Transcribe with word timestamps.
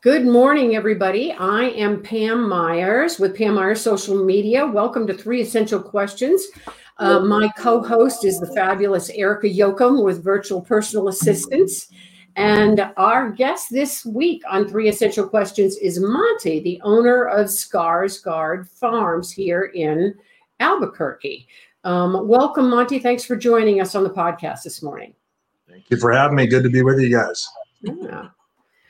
Good 0.00 0.26
morning, 0.26 0.76
everybody. 0.76 1.32
I 1.32 1.70
am 1.70 2.00
Pam 2.00 2.48
Myers 2.48 3.18
with 3.18 3.36
Pam 3.36 3.54
Myers 3.54 3.80
Social 3.80 4.24
Media. 4.24 4.64
Welcome 4.64 5.08
to 5.08 5.12
Three 5.12 5.40
Essential 5.40 5.82
Questions. 5.82 6.46
Uh, 6.98 7.18
my 7.18 7.50
co 7.58 7.82
host 7.82 8.24
is 8.24 8.38
the 8.38 8.46
fabulous 8.54 9.10
Erica 9.10 9.48
Yoakum 9.48 10.04
with 10.04 10.22
Virtual 10.22 10.60
Personal 10.60 11.08
Assistance. 11.08 11.88
And 12.36 12.92
our 12.96 13.32
guest 13.32 13.72
this 13.72 14.06
week 14.06 14.40
on 14.48 14.68
Three 14.68 14.88
Essential 14.88 15.28
Questions 15.28 15.76
is 15.78 15.98
Monty, 15.98 16.60
the 16.60 16.80
owner 16.84 17.24
of 17.24 17.48
Skarsgard 17.48 18.68
Farms 18.68 19.32
here 19.32 19.72
in 19.74 20.14
Albuquerque. 20.60 21.48
Um, 21.82 22.28
welcome, 22.28 22.70
Monty. 22.70 23.00
Thanks 23.00 23.24
for 23.24 23.34
joining 23.34 23.80
us 23.80 23.96
on 23.96 24.04
the 24.04 24.10
podcast 24.10 24.62
this 24.62 24.80
morning. 24.80 25.12
Thank 25.68 25.90
you 25.90 25.96
for 25.96 26.12
having 26.12 26.36
me. 26.36 26.46
Good 26.46 26.62
to 26.62 26.70
be 26.70 26.82
with 26.82 27.00
you 27.00 27.10
guys. 27.10 27.48
Yeah. 27.82 28.28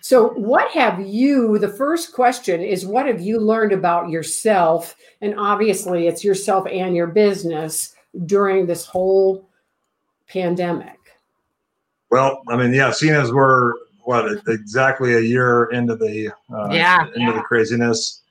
So, 0.08 0.30
what 0.30 0.70
have 0.70 1.06
you? 1.06 1.58
The 1.58 1.68
first 1.68 2.14
question 2.14 2.62
is 2.62 2.86
what 2.86 3.04
have 3.04 3.20
you 3.20 3.38
learned 3.38 3.72
about 3.72 4.08
yourself? 4.08 4.96
And 5.20 5.38
obviously, 5.38 6.06
it's 6.06 6.24
yourself 6.24 6.66
and 6.66 6.96
your 6.96 7.08
business 7.08 7.94
during 8.24 8.64
this 8.64 8.86
whole 8.86 9.50
pandemic. 10.26 10.96
Well, 12.10 12.40
I 12.48 12.56
mean, 12.56 12.72
yeah, 12.72 12.90
seeing 12.90 13.12
as 13.12 13.34
we're 13.34 13.74
what 14.04 14.32
exactly 14.48 15.12
a 15.12 15.20
year 15.20 15.66
into 15.72 15.94
the 15.94 16.32
uh, 16.54 16.70
yeah 16.70 17.04
into 17.08 17.20
yeah. 17.20 17.32
the 17.32 17.42
craziness, 17.42 18.22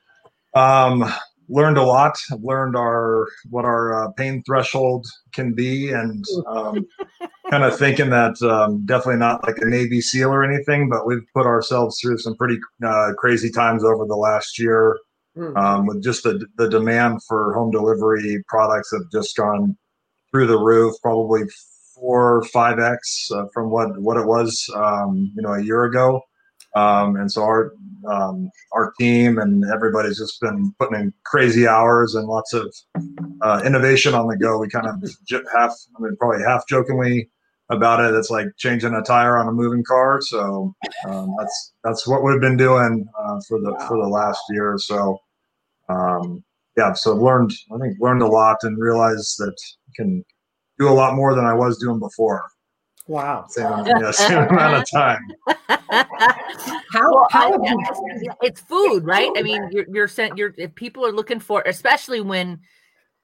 um, 0.54 1.04
learned 1.48 1.78
a 1.78 1.84
lot. 1.84 2.18
I've 2.32 2.42
learned 2.42 2.74
our 2.74 3.28
what 3.50 3.64
our 3.64 3.94
uh, 3.94 4.10
pain 4.14 4.42
threshold 4.42 5.06
can 5.32 5.52
be, 5.52 5.92
and 5.92 6.24
um, 6.48 6.88
kind 7.50 7.64
of 7.64 7.78
thinking 7.78 8.10
that 8.10 8.40
um, 8.42 8.84
definitely 8.84 9.18
not 9.18 9.46
like 9.46 9.58
a 9.58 9.64
Navy 9.66 10.00
SEAL 10.00 10.30
or 10.30 10.44
anything, 10.44 10.88
but 10.88 11.06
we've 11.06 11.26
put 11.34 11.46
ourselves 11.46 11.98
through 12.00 12.18
some 12.18 12.36
pretty 12.36 12.58
uh, 12.84 13.12
crazy 13.16 13.50
times 13.50 13.84
over 13.84 14.04
the 14.06 14.16
last 14.16 14.58
year. 14.58 14.98
Hmm. 15.34 15.56
Um, 15.56 15.86
with 15.86 16.02
just 16.02 16.24
the 16.24 16.46
the 16.56 16.68
demand 16.68 17.20
for 17.28 17.54
home 17.54 17.70
delivery 17.70 18.42
products 18.48 18.90
have 18.92 19.10
just 19.12 19.36
gone 19.36 19.76
through 20.30 20.46
the 20.46 20.58
roof, 20.58 20.94
probably 21.02 21.42
four 21.94 22.38
or 22.38 22.44
five 22.44 22.78
x 22.78 23.28
uh, 23.32 23.44
from 23.52 23.70
what 23.70 24.00
what 24.00 24.16
it 24.16 24.26
was 24.26 24.68
um, 24.74 25.30
you 25.36 25.42
know 25.42 25.52
a 25.52 25.62
year 25.62 25.84
ago. 25.84 26.22
Um, 26.74 27.16
and 27.16 27.30
so 27.30 27.42
our 27.42 27.72
um, 28.10 28.50
our 28.72 28.92
team 28.98 29.38
and 29.38 29.64
everybody's 29.72 30.18
just 30.18 30.40
been 30.40 30.72
putting 30.78 31.00
in 31.00 31.14
crazy 31.24 31.66
hours 31.66 32.14
and 32.14 32.26
lots 32.26 32.52
of 32.52 32.74
uh, 33.42 33.62
innovation 33.64 34.14
on 34.14 34.28
the 34.28 34.36
go. 34.36 34.58
We 34.58 34.68
kind 34.68 34.86
of 34.86 35.02
half, 35.54 35.72
I 35.96 36.02
mean, 36.02 36.16
probably 36.16 36.44
half 36.44 36.66
jokingly 36.68 37.30
about 37.70 38.00
it. 38.00 38.16
It's 38.16 38.30
like 38.30 38.46
changing 38.56 38.94
a 38.94 39.02
tire 39.02 39.36
on 39.36 39.48
a 39.48 39.52
moving 39.52 39.84
car. 39.84 40.20
So 40.22 40.74
um, 41.06 41.34
that's 41.38 41.72
that's 41.84 42.06
what 42.06 42.22
we've 42.22 42.40
been 42.40 42.56
doing 42.56 43.06
uh, 43.18 43.40
for 43.48 43.60
the 43.60 43.74
for 43.86 43.96
the 43.96 44.08
last 44.08 44.40
year 44.50 44.72
or 44.72 44.78
so. 44.78 45.18
Um, 45.88 46.44
yeah, 46.76 46.92
so 46.92 47.14
I've 47.14 47.22
learned 47.22 47.52
I 47.74 47.78
think 47.78 47.96
learned 48.00 48.22
a 48.22 48.26
lot 48.26 48.58
and 48.62 48.78
realized 48.78 49.38
that 49.38 49.56
you 49.86 49.92
can 49.96 50.24
do 50.78 50.88
a 50.88 50.90
lot 50.90 51.14
more 51.14 51.34
than 51.34 51.44
I 51.44 51.54
was 51.54 51.78
doing 51.78 51.98
before. 51.98 52.44
Wow. 53.08 53.46
Same, 53.48 53.86
yeah, 53.86 54.10
same 54.10 54.38
amount 54.50 54.82
of 54.82 54.90
time. 54.90 55.20
how, 56.92 57.26
how 57.30 57.58
it's 58.42 58.60
food, 58.60 59.04
right? 59.04 59.30
I 59.36 59.42
mean, 59.42 59.66
you're 59.72 59.86
you're 59.88 60.08
sent 60.08 60.36
you're 60.36 60.54
if 60.58 60.74
people 60.74 61.06
are 61.06 61.12
looking 61.12 61.40
for 61.40 61.62
especially 61.62 62.20
when 62.20 62.60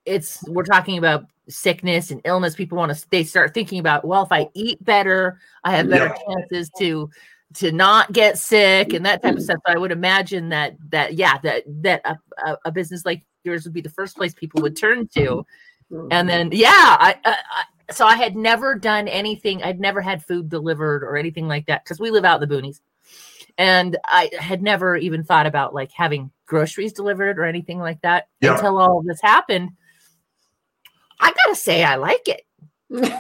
it's 0.04 0.42
we're 0.48 0.64
talking 0.64 0.98
about 0.98 1.26
sickness 1.48 2.10
and 2.10 2.20
illness, 2.24 2.54
people 2.54 2.78
want 2.78 2.94
to 2.94 3.06
they 3.10 3.24
start 3.24 3.54
thinking 3.54 3.78
about, 3.78 4.04
well, 4.04 4.22
if 4.22 4.32
I 4.32 4.48
eat 4.54 4.82
better, 4.84 5.38
I 5.62 5.76
have 5.76 5.88
better 5.88 6.06
yeah. 6.06 6.34
chances 6.34 6.70
to 6.78 7.10
to 7.54 7.70
not 7.70 8.12
get 8.12 8.36
sick 8.36 8.92
and 8.92 9.06
that 9.06 9.22
type 9.22 9.32
of 9.32 9.38
mm-hmm. 9.38 9.44
stuff. 9.44 9.58
So 9.66 9.72
I 9.72 9.78
would 9.78 9.92
imagine 9.92 10.48
that 10.50 10.76
that 10.90 11.14
yeah, 11.14 11.38
that 11.38 11.64
that 11.82 12.02
a, 12.04 12.56
a 12.64 12.72
business 12.72 13.04
like 13.04 13.24
yours 13.44 13.64
would 13.64 13.74
be 13.74 13.80
the 13.80 13.90
first 13.90 14.16
place 14.16 14.34
people 14.34 14.62
would 14.62 14.76
turn 14.76 15.08
to. 15.08 15.46
Mm-hmm. 15.92 16.08
And 16.10 16.28
then 16.28 16.50
yeah, 16.52 16.70
I, 16.72 17.16
I 17.24 17.36
so 17.90 18.06
I 18.06 18.16
had 18.16 18.36
never 18.36 18.74
done 18.74 19.08
anything. 19.08 19.62
I'd 19.62 19.80
never 19.80 20.00
had 20.00 20.24
food 20.24 20.48
delivered 20.48 21.02
or 21.04 21.16
anything 21.16 21.46
like 21.46 21.66
that 21.66 21.84
because 21.84 22.00
we 22.00 22.10
live 22.10 22.24
out 22.24 22.42
in 22.42 22.48
the 22.48 22.54
boonies, 22.54 22.80
and 23.58 23.96
I 24.04 24.30
had 24.38 24.62
never 24.62 24.96
even 24.96 25.22
thought 25.22 25.46
about 25.46 25.74
like 25.74 25.92
having 25.92 26.30
groceries 26.46 26.92
delivered 26.92 27.38
or 27.38 27.44
anything 27.44 27.78
like 27.78 28.00
that 28.02 28.28
yeah. 28.40 28.54
until 28.54 28.78
all 28.78 28.98
of 28.98 29.06
this 29.06 29.20
happened. 29.22 29.70
I 31.20 31.32
gotta 31.32 31.56
say, 31.56 31.84
I 31.84 31.96
like 31.96 32.28
it. 32.28 32.42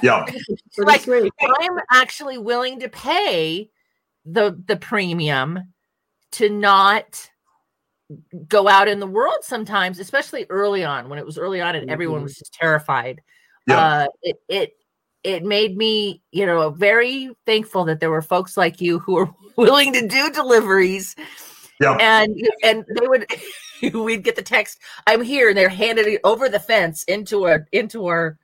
Yeah, 0.02 0.26
like 0.78 1.08
I'm 1.08 1.78
actually 1.90 2.38
willing 2.38 2.80
to 2.80 2.88
pay 2.88 3.70
the 4.24 4.60
the 4.66 4.76
premium 4.76 5.58
to 6.32 6.48
not 6.48 7.30
go 8.48 8.68
out 8.68 8.86
in 8.86 9.00
the 9.00 9.06
world 9.06 9.38
sometimes, 9.42 9.98
especially 9.98 10.46
early 10.50 10.84
on 10.84 11.08
when 11.08 11.18
it 11.18 11.26
was 11.26 11.38
early 11.38 11.60
on 11.60 11.74
and 11.74 11.90
everyone 11.90 12.18
mm-hmm. 12.18 12.24
was 12.24 12.36
just 12.36 12.52
terrified 12.52 13.20
yeah. 13.66 13.78
uh, 13.78 14.06
it 14.22 14.36
it 14.48 14.72
it 15.22 15.42
made 15.42 15.76
me, 15.76 16.22
you 16.32 16.44
know, 16.44 16.70
very 16.70 17.30
thankful 17.46 17.84
that 17.86 18.00
there 18.00 18.10
were 18.10 18.22
folks 18.22 18.56
like 18.56 18.80
you 18.80 18.98
who 18.98 19.14
were 19.14 19.30
willing 19.56 19.92
to 19.94 20.06
do 20.06 20.30
deliveries. 20.30 21.16
Yeah. 21.80 21.96
And 22.00 22.36
and 22.62 22.84
they 22.98 23.06
would 23.06 23.26
we'd 23.94 24.24
get 24.24 24.36
the 24.36 24.42
text, 24.42 24.80
I'm 25.06 25.22
here, 25.22 25.48
and 25.48 25.58
they're 25.58 25.68
handed 25.68 26.06
it 26.06 26.20
over 26.24 26.48
the 26.48 26.60
fence 26.60 27.04
into 27.04 27.44
our 27.44 27.66
into 27.72 28.06
our 28.06 28.38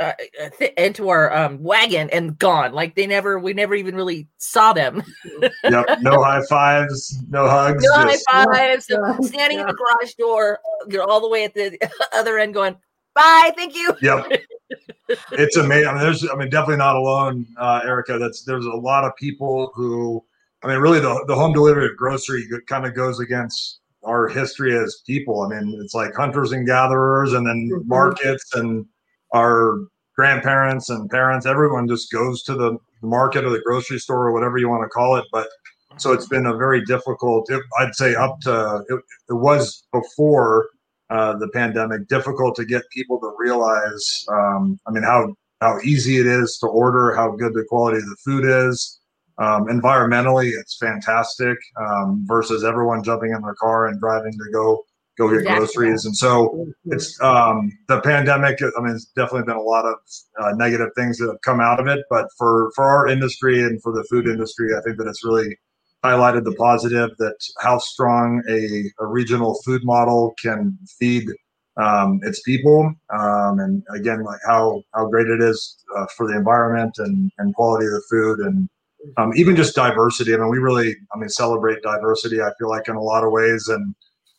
uh, 0.00 0.12
th- 0.58 0.72
into 0.78 1.10
our 1.10 1.32
um, 1.36 1.62
wagon 1.62 2.08
and 2.10 2.38
gone. 2.38 2.72
Like 2.72 2.94
they 2.94 3.06
never, 3.06 3.38
we 3.38 3.52
never 3.52 3.74
even 3.74 3.94
really 3.94 4.28
saw 4.38 4.72
them. 4.72 5.02
yep. 5.62 5.84
No 6.00 6.22
high 6.24 6.42
fives, 6.48 7.22
no 7.28 7.46
hugs. 7.48 7.84
No 7.84 8.04
just, 8.04 8.24
high 8.28 8.46
fives. 8.46 8.86
Yeah. 8.88 9.18
Standing 9.20 9.58
yeah. 9.58 9.62
in 9.62 9.66
the 9.66 9.74
garage 9.74 10.14
door, 10.14 10.58
you're 10.88 11.08
all 11.08 11.20
the 11.20 11.28
way 11.28 11.44
at 11.44 11.54
the 11.54 11.78
other 12.14 12.38
end, 12.38 12.54
going, 12.54 12.76
Bye. 13.14 13.52
Thank 13.56 13.74
you. 13.74 13.94
Yep. 14.00 14.40
it's 15.32 15.56
amazing. 15.56 15.88
I 15.88 15.92
mean, 15.92 16.02
there's, 16.02 16.26
I 16.30 16.34
mean, 16.34 16.48
definitely 16.48 16.76
not 16.76 16.96
alone, 16.96 17.46
uh, 17.58 17.80
Erica. 17.84 18.18
That's 18.18 18.44
there's 18.44 18.66
a 18.66 18.70
lot 18.70 19.04
of 19.04 19.14
people 19.16 19.72
who, 19.74 20.24
I 20.62 20.68
mean, 20.68 20.78
really 20.78 21.00
the, 21.00 21.24
the 21.26 21.34
home 21.34 21.52
delivery 21.52 21.86
of 21.86 21.96
grocery 21.96 22.48
kind 22.66 22.86
of 22.86 22.94
goes 22.94 23.20
against 23.20 23.79
our 24.04 24.28
history 24.28 24.76
as 24.76 25.02
people. 25.06 25.42
I 25.42 25.48
mean, 25.48 25.78
it's 25.82 25.94
like 25.94 26.14
hunters 26.14 26.52
and 26.52 26.66
gatherers, 26.66 27.32
and 27.32 27.46
then 27.46 27.70
mm-hmm. 27.72 27.88
markets, 27.88 28.54
and 28.54 28.86
our 29.34 29.78
grandparents 30.16 30.90
and 30.90 31.08
parents. 31.10 31.46
Everyone 31.46 31.88
just 31.88 32.12
goes 32.12 32.42
to 32.44 32.54
the 32.54 32.78
market 33.02 33.44
or 33.44 33.50
the 33.50 33.62
grocery 33.64 33.98
store 33.98 34.26
or 34.26 34.32
whatever 34.32 34.58
you 34.58 34.68
want 34.68 34.82
to 34.82 34.88
call 34.88 35.16
it. 35.16 35.24
But 35.32 35.48
so 35.96 36.12
it's 36.12 36.26
been 36.26 36.46
a 36.46 36.56
very 36.56 36.84
difficult. 36.84 37.48
I'd 37.78 37.94
say 37.94 38.14
up 38.14 38.40
to 38.42 38.84
it, 38.88 39.00
it 39.28 39.34
was 39.34 39.84
before 39.92 40.68
uh, 41.10 41.36
the 41.38 41.48
pandemic, 41.48 42.06
difficult 42.08 42.54
to 42.56 42.64
get 42.64 42.88
people 42.90 43.18
to 43.20 43.32
realize. 43.38 44.24
Um, 44.28 44.78
I 44.86 44.92
mean, 44.92 45.02
how 45.02 45.34
how 45.60 45.78
easy 45.80 46.18
it 46.18 46.26
is 46.26 46.58
to 46.58 46.66
order, 46.66 47.14
how 47.14 47.32
good 47.32 47.52
the 47.54 47.64
quality 47.68 47.98
of 47.98 48.04
the 48.04 48.16
food 48.24 48.44
is. 48.44 48.99
Um, 49.40 49.66
environmentally, 49.68 50.52
it's 50.52 50.76
fantastic 50.76 51.56
um, 51.80 52.24
versus 52.26 52.62
everyone 52.62 53.02
jumping 53.02 53.32
in 53.32 53.40
their 53.40 53.54
car 53.54 53.86
and 53.86 53.98
driving 53.98 54.32
to 54.32 54.52
go 54.52 54.84
go 55.18 55.28
get 55.28 55.40
exactly. 55.40 55.58
groceries. 55.58 56.04
And 56.04 56.16
so 56.16 56.66
it's 56.84 57.20
um, 57.22 57.72
the 57.88 58.00
pandemic. 58.00 58.58
I 58.62 58.80
mean, 58.80 58.94
it's 58.94 59.06
definitely 59.16 59.46
been 59.46 59.56
a 59.56 59.62
lot 59.62 59.86
of 59.86 59.96
uh, 60.40 60.52
negative 60.56 60.90
things 60.94 61.18
that 61.18 61.26
have 61.26 61.40
come 61.42 61.60
out 61.60 61.80
of 61.80 61.86
it. 61.86 62.04
But 62.10 62.26
for 62.36 62.70
for 62.74 62.84
our 62.84 63.08
industry 63.08 63.62
and 63.62 63.82
for 63.82 63.92
the 63.92 64.04
food 64.10 64.26
industry, 64.26 64.74
I 64.76 64.80
think 64.82 64.98
that 64.98 65.06
it's 65.06 65.24
really 65.24 65.56
highlighted 66.04 66.44
the 66.44 66.54
positive 66.54 67.10
that 67.18 67.36
how 67.60 67.78
strong 67.78 68.42
a, 68.48 68.84
a 69.02 69.06
regional 69.06 69.60
food 69.64 69.84
model 69.84 70.34
can 70.42 70.78
feed 70.98 71.28
um, 71.76 72.20
its 72.22 72.42
people, 72.42 72.92
um, 73.10 73.58
and 73.58 73.82
again, 73.94 74.22
like 74.22 74.40
how 74.46 74.82
how 74.94 75.06
great 75.06 75.28
it 75.28 75.40
is 75.40 75.78
uh, 75.96 76.06
for 76.16 76.26
the 76.26 76.36
environment 76.36 76.94
and 76.98 77.30
and 77.38 77.54
quality 77.54 77.86
of 77.86 77.92
the 77.92 78.02
food, 78.10 78.40
and 78.40 78.68
um, 79.16 79.32
even 79.36 79.56
just 79.56 79.74
diversity. 79.74 80.34
I 80.34 80.38
mean, 80.38 80.48
we 80.48 80.58
really, 80.58 80.94
I 81.14 81.18
mean, 81.18 81.28
celebrate 81.28 81.82
diversity. 81.82 82.40
I 82.40 82.50
feel 82.58 82.68
like 82.68 82.88
in 82.88 82.96
a 82.96 83.02
lot 83.02 83.24
of 83.24 83.32
ways, 83.32 83.68
and 83.68 83.94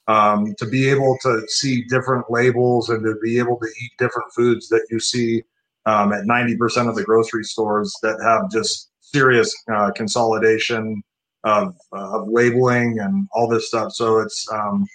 um, 0.08 0.54
to 0.58 0.66
be 0.66 0.90
able 0.90 1.18
to 1.22 1.44
see 1.48 1.84
different 1.84 2.26
labels 2.30 2.90
and 2.90 3.04
to 3.04 3.16
be 3.24 3.38
able 3.38 3.58
to 3.58 3.68
eat 3.68 3.92
different 3.98 4.32
foods 4.36 4.68
that 4.70 4.86
you 4.90 5.00
see 5.00 5.44
um, 5.86 6.14
at 6.14 6.26
ninety 6.26 6.56
percent 6.58 6.90
of 6.90 6.96
the 6.96 7.04
grocery 7.04 7.44
stores 7.44 7.94
that 8.04 8.20
have 8.24 8.52
just 8.52 8.92
serious 9.02 9.54
uh, 9.74 9.92
consolidation 9.96 11.02
of 11.44 11.76
uh, 11.94 12.20
of 12.20 12.28
labeling 12.28 13.00
and 13.00 13.28
all 13.34 13.48
this 13.48 13.68
stuff. 13.68 13.92
So 13.94 14.20
it's 14.20 14.48
um, 14.52 14.86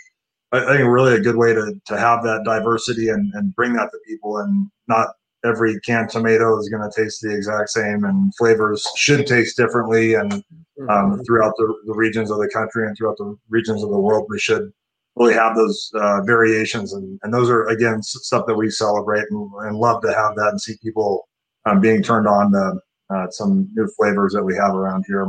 I, 0.53 0.77
think 0.77 0.89
really 0.89 1.15
a 1.15 1.21
good 1.21 1.37
way 1.37 1.53
to 1.55 1.73
to 1.87 1.99
have 1.99 2.23
that 2.25 2.45
diversity 2.45 3.09
and 3.09 3.33
and 3.35 3.55
bring 3.55 3.73
that 3.75 3.91
to 3.91 3.99
people 4.07 4.39
and 4.39 4.69
not 4.89 5.09
every 5.47 5.79
canned 5.81 6.11
tomato 6.11 6.59
is 6.59 6.69
going 6.69 6.89
to 6.89 7.03
taste 7.03 7.23
the 7.23 7.35
exact 7.35 7.71
same 7.71 8.05
and 8.05 8.35
flavors 8.37 8.87
should 8.97 9.27
taste 9.27 9.57
differently 9.57 10.15
and 10.15 10.33
um, 10.33 10.43
Mm-hmm. 10.79 11.23
throughout 11.23 11.55
the, 11.57 11.75
the 11.87 11.95
regions 11.95 12.31
of 12.31 12.39
the 12.39 12.51
country 12.51 12.87
and 12.87 12.95
throughout 12.97 13.17
the 13.17 13.35
regions 13.49 13.83
of 13.83 13.91
the 13.91 13.99
world 13.99 14.27
we 14.29 14.39
should 14.39 14.71
really 15.17 15.33
have 15.33 15.57
those 15.57 15.91
uh, 15.95 16.21
variations 16.23 16.93
and, 16.93 17.19
and 17.23 17.33
those 17.33 17.49
are 17.49 17.67
again 17.69 18.03
stuff 18.03 18.45
that 18.47 18.55
we 18.55 18.69
celebrate 18.69 19.25
and, 19.31 19.51
and 19.63 19.79
love 19.79 20.03
to 20.03 20.13
have 20.13 20.37
that 20.37 20.49
and 20.49 20.61
see 20.61 20.75
people 20.83 21.27
um, 21.65 21.81
being 21.81 22.03
turned 22.03 22.29
on 22.29 22.53
to 22.53 22.75
uh, 23.09 23.27
some 23.31 23.69
new 23.75 23.89
flavors 23.97 24.35
that 24.35 24.45
we 24.45 24.55
have 24.55 24.75
around 24.75 25.03
here 25.07 25.27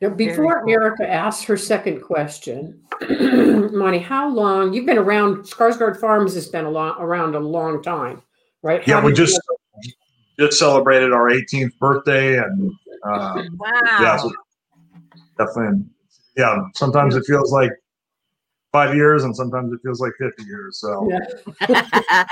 Now, 0.00 0.08
before 0.08 0.66
Erica 0.68 1.06
asks 1.06 1.44
her 1.44 1.58
second 1.58 2.00
question, 2.00 2.80
Monty, 3.10 3.98
how 3.98 4.28
long 4.28 4.72
you've 4.72 4.86
been 4.86 4.98
around? 4.98 5.44
Skarsgard 5.44 6.00
Farms 6.00 6.32
has 6.32 6.48
been 6.48 6.64
a 6.64 6.70
long, 6.70 6.94
around 6.98 7.34
a 7.34 7.40
long 7.40 7.82
time, 7.82 8.22
right? 8.62 8.86
yeah 8.86 9.00
How 9.00 9.06
we 9.06 9.12
did 9.12 9.18
you- 9.18 9.26
just 9.26 9.40
just 10.38 10.58
celebrated 10.58 11.12
our 11.12 11.28
18th 11.30 11.78
birthday 11.78 12.38
and 12.38 12.72
uh, 13.04 13.42
Wow. 13.58 13.70
yeah 14.00 14.16
so 14.16 14.32
definitely 15.38 15.84
yeah 16.36 16.58
sometimes 16.74 17.16
it 17.16 17.24
feels 17.26 17.52
like 17.52 17.70
five 18.72 18.94
years 18.94 19.24
and 19.24 19.36
sometimes 19.36 19.72
it 19.72 19.80
feels 19.82 20.00
like 20.00 20.12
50 20.18 20.42
years 20.44 20.80
so 20.80 21.10
Yeah. 21.68 22.24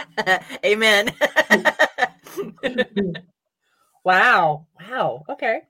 Amen. 0.64 1.12
wow. 4.04 4.66
Wow. 4.80 5.24
Okay. 5.28 5.62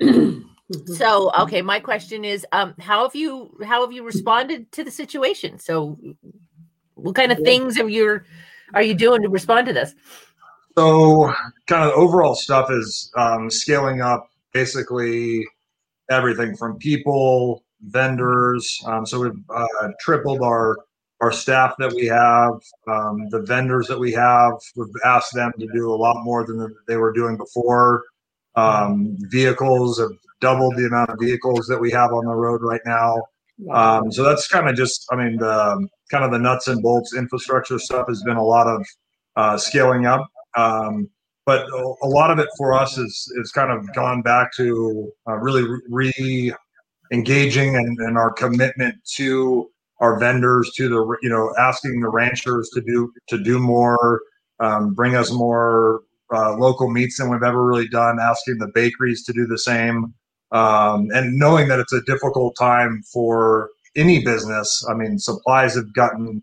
So, 0.84 1.32
okay, 1.40 1.62
my 1.62 1.80
question 1.80 2.26
is 2.26 2.44
um 2.52 2.74
how 2.78 3.04
have 3.04 3.16
you 3.16 3.56
how 3.64 3.80
have 3.80 3.90
you 3.92 4.04
responded 4.04 4.70
to 4.72 4.84
the 4.84 4.90
situation? 4.90 5.58
So 5.58 5.96
what 6.94 7.14
kind 7.14 7.32
of 7.32 7.38
Yeah. 7.38 7.44
things 7.44 7.78
have 7.78 7.88
you 7.88 8.20
are 8.74 8.82
you 8.82 8.94
doing 8.94 9.22
to 9.22 9.28
respond 9.28 9.66
to 9.66 9.72
this? 9.72 9.94
So, 10.76 11.32
kind 11.66 11.84
of 11.84 11.90
the 11.90 11.94
overall 11.94 12.34
stuff 12.34 12.70
is 12.70 13.10
um, 13.16 13.50
scaling 13.50 14.00
up 14.00 14.28
basically 14.52 15.44
everything 16.10 16.56
from 16.56 16.78
people, 16.78 17.64
vendors. 17.82 18.80
Um, 18.86 19.06
so 19.06 19.20
we've 19.20 19.44
uh, 19.54 19.88
tripled 20.00 20.42
our 20.42 20.76
our 21.20 21.32
staff 21.32 21.74
that 21.80 21.92
we 21.92 22.06
have, 22.06 22.52
um, 22.86 23.28
the 23.30 23.42
vendors 23.42 23.88
that 23.88 23.98
we 23.98 24.12
have. 24.12 24.52
We've 24.76 24.86
asked 25.04 25.34
them 25.34 25.52
to 25.58 25.66
do 25.74 25.92
a 25.92 25.96
lot 25.96 26.22
more 26.22 26.46
than 26.46 26.72
they 26.86 26.96
were 26.96 27.12
doing 27.12 27.36
before. 27.36 28.04
Um, 28.54 29.16
vehicles 29.22 29.98
have 29.98 30.12
doubled 30.40 30.76
the 30.76 30.86
amount 30.86 31.10
of 31.10 31.18
vehicles 31.20 31.66
that 31.66 31.80
we 31.80 31.90
have 31.90 32.12
on 32.12 32.24
the 32.24 32.34
road 32.34 32.60
right 32.62 32.80
now. 32.86 33.16
Um, 33.72 34.12
so 34.12 34.22
that's 34.22 34.46
kind 34.46 34.68
of 34.68 34.76
just, 34.76 35.06
I 35.10 35.16
mean, 35.16 35.36
the 35.36 35.88
kind 36.10 36.24
of 36.24 36.30
the 36.30 36.38
nuts 36.38 36.68
and 36.68 36.82
bolts 36.82 37.14
infrastructure 37.14 37.78
stuff 37.78 38.06
has 38.08 38.22
been 38.22 38.36
a 38.36 38.44
lot 38.44 38.66
of 38.66 38.86
uh, 39.36 39.56
scaling 39.56 40.06
up. 40.06 40.28
Um, 40.56 41.08
but 41.44 41.66
a, 41.72 41.94
a 42.02 42.08
lot 42.08 42.30
of 42.30 42.38
it 42.38 42.48
for 42.58 42.74
us 42.74 42.98
is 42.98 43.32
is 43.36 43.50
kind 43.52 43.72
of 43.72 43.92
gone 43.94 44.20
back 44.20 44.52
to 44.56 45.10
uh, 45.26 45.36
really 45.36 45.64
re 45.88 46.52
engaging 47.10 47.74
and, 47.74 47.98
and 48.00 48.18
our 48.18 48.30
commitment 48.30 48.94
to 49.16 49.70
our 50.00 50.18
vendors, 50.20 50.70
to 50.76 50.88
the 50.88 51.16
you 51.22 51.28
know 51.30 51.52
asking 51.58 52.00
the 52.00 52.08
ranchers 52.10 52.68
to 52.74 52.82
do 52.82 53.10
to 53.28 53.38
do 53.38 53.58
more, 53.58 54.20
um, 54.60 54.92
bring 54.92 55.16
us 55.16 55.32
more 55.32 56.02
uh, 56.34 56.54
local 56.56 56.90
meats 56.90 57.18
than 57.18 57.30
we've 57.30 57.42
ever 57.42 57.64
really 57.64 57.88
done, 57.88 58.18
asking 58.20 58.58
the 58.58 58.70
bakeries 58.74 59.24
to 59.24 59.32
do 59.32 59.46
the 59.46 59.58
same, 59.58 60.12
um, 60.52 61.08
and 61.12 61.36
knowing 61.38 61.68
that 61.68 61.78
it's 61.78 61.92
a 61.92 62.02
difficult 62.02 62.56
time 62.58 63.02
for 63.12 63.70
any 63.96 64.24
business. 64.24 64.84
I 64.88 64.94
mean, 64.94 65.18
supplies 65.18 65.74
have 65.74 65.92
gotten 65.94 66.42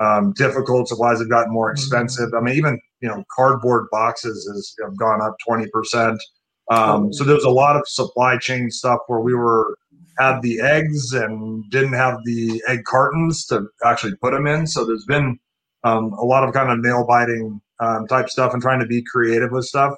um, 0.00 0.32
difficult. 0.36 0.88
Supplies 0.88 1.18
have 1.18 1.30
gotten 1.30 1.52
more 1.52 1.70
expensive. 1.70 2.30
I 2.34 2.40
mean, 2.40 2.56
even 2.56 2.80
you 3.00 3.08
know, 3.08 3.24
cardboard 3.34 3.88
boxes 3.90 4.48
has 4.52 4.74
have 4.84 4.96
gone 4.96 5.20
up 5.20 5.36
twenty 5.46 5.66
percent. 5.72 6.22
Um, 6.70 7.12
so 7.12 7.24
there's 7.24 7.44
a 7.44 7.50
lot 7.50 7.76
of 7.76 7.82
supply 7.86 8.38
chain 8.38 8.70
stuff 8.70 9.00
where 9.08 9.20
we 9.20 9.34
were 9.34 9.76
had 10.18 10.42
the 10.42 10.60
eggs 10.60 11.12
and 11.12 11.68
didn't 11.70 11.94
have 11.94 12.18
the 12.24 12.62
egg 12.68 12.84
cartons 12.84 13.44
to 13.46 13.66
actually 13.84 14.14
put 14.16 14.32
them 14.32 14.46
in. 14.46 14.66
So 14.66 14.84
there's 14.84 15.04
been 15.04 15.38
um, 15.84 16.12
a 16.12 16.24
lot 16.24 16.44
of 16.46 16.54
kind 16.54 16.70
of 16.70 16.78
nail 16.80 17.04
biting 17.06 17.60
um, 17.80 18.06
type 18.06 18.28
stuff 18.28 18.52
and 18.52 18.62
trying 18.62 18.80
to 18.80 18.86
be 18.86 19.02
creative 19.02 19.50
with 19.50 19.64
stuff. 19.64 19.94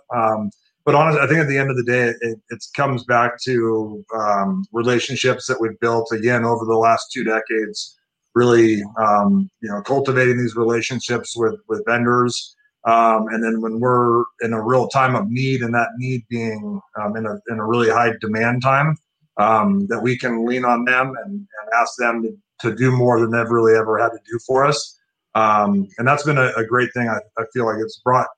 But 0.84 0.94
honestly, 0.94 1.22
I 1.22 1.26
think 1.26 1.40
at 1.40 1.48
the 1.48 1.58
end 1.58 1.70
of 1.70 1.76
the 1.76 1.84
day, 1.84 2.12
it, 2.20 2.38
it 2.50 2.64
comes 2.76 3.04
back 3.04 3.40
to 3.44 4.04
um, 4.14 4.64
relationships 4.72 5.46
that 5.46 5.60
we've 5.60 5.78
built 5.80 6.12
again 6.12 6.44
over 6.44 6.64
the 6.64 6.76
last 6.76 7.06
two 7.12 7.24
decades. 7.24 7.98
Really, 8.34 8.82
um, 8.98 9.48
you 9.62 9.70
know, 9.70 9.80
cultivating 9.82 10.38
these 10.38 10.56
relationships 10.56 11.36
with 11.36 11.54
with 11.68 11.84
vendors, 11.86 12.56
um, 12.84 13.28
and 13.28 13.44
then 13.44 13.60
when 13.60 13.78
we're 13.78 14.24
in 14.42 14.52
a 14.52 14.60
real 14.60 14.88
time 14.88 15.14
of 15.14 15.30
need, 15.30 15.62
and 15.62 15.72
that 15.72 15.90
need 15.96 16.24
being 16.28 16.80
um, 17.00 17.16
in 17.16 17.26
a 17.26 17.40
in 17.48 17.60
a 17.60 17.64
really 17.64 17.88
high 17.88 18.12
demand 18.20 18.60
time, 18.60 18.96
um, 19.38 19.86
that 19.86 20.02
we 20.02 20.18
can 20.18 20.44
lean 20.44 20.64
on 20.64 20.84
them 20.84 21.14
and, 21.24 21.32
and 21.32 21.70
ask 21.76 21.92
them 21.96 22.22
to, 22.22 22.36
to 22.68 22.76
do 22.76 22.90
more 22.90 23.20
than 23.20 23.30
they've 23.30 23.48
really 23.48 23.76
ever 23.76 23.98
had 23.98 24.10
to 24.10 24.18
do 24.30 24.38
for 24.46 24.64
us. 24.66 24.98
Um, 25.36 25.88
and 25.98 26.06
that's 26.06 26.24
been 26.24 26.38
a, 26.38 26.52
a 26.56 26.66
great 26.66 26.90
thing. 26.92 27.08
I, 27.08 27.18
I 27.38 27.44
feel 27.52 27.66
like 27.66 27.78
it's 27.80 28.00
brought 28.00 28.28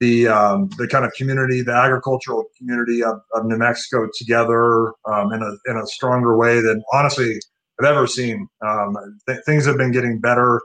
the 0.00 0.26
um, 0.28 0.68
the 0.78 0.88
kind 0.88 1.04
of 1.04 1.12
community, 1.12 1.62
the 1.62 1.74
agricultural 1.74 2.46
community 2.56 3.04
of, 3.04 3.20
of 3.34 3.44
New 3.44 3.58
Mexico 3.58 4.08
together 4.16 4.88
um, 5.04 5.32
in 5.32 5.42
a 5.42 5.70
in 5.70 5.76
a 5.76 5.86
stronger 5.86 6.36
way 6.36 6.60
than 6.60 6.82
honestly 6.92 7.38
I've 7.78 7.86
ever 7.86 8.06
seen. 8.06 8.48
Um, 8.66 8.96
th- 9.28 9.40
things 9.44 9.66
have 9.66 9.76
been 9.76 9.92
getting 9.92 10.18
better 10.18 10.60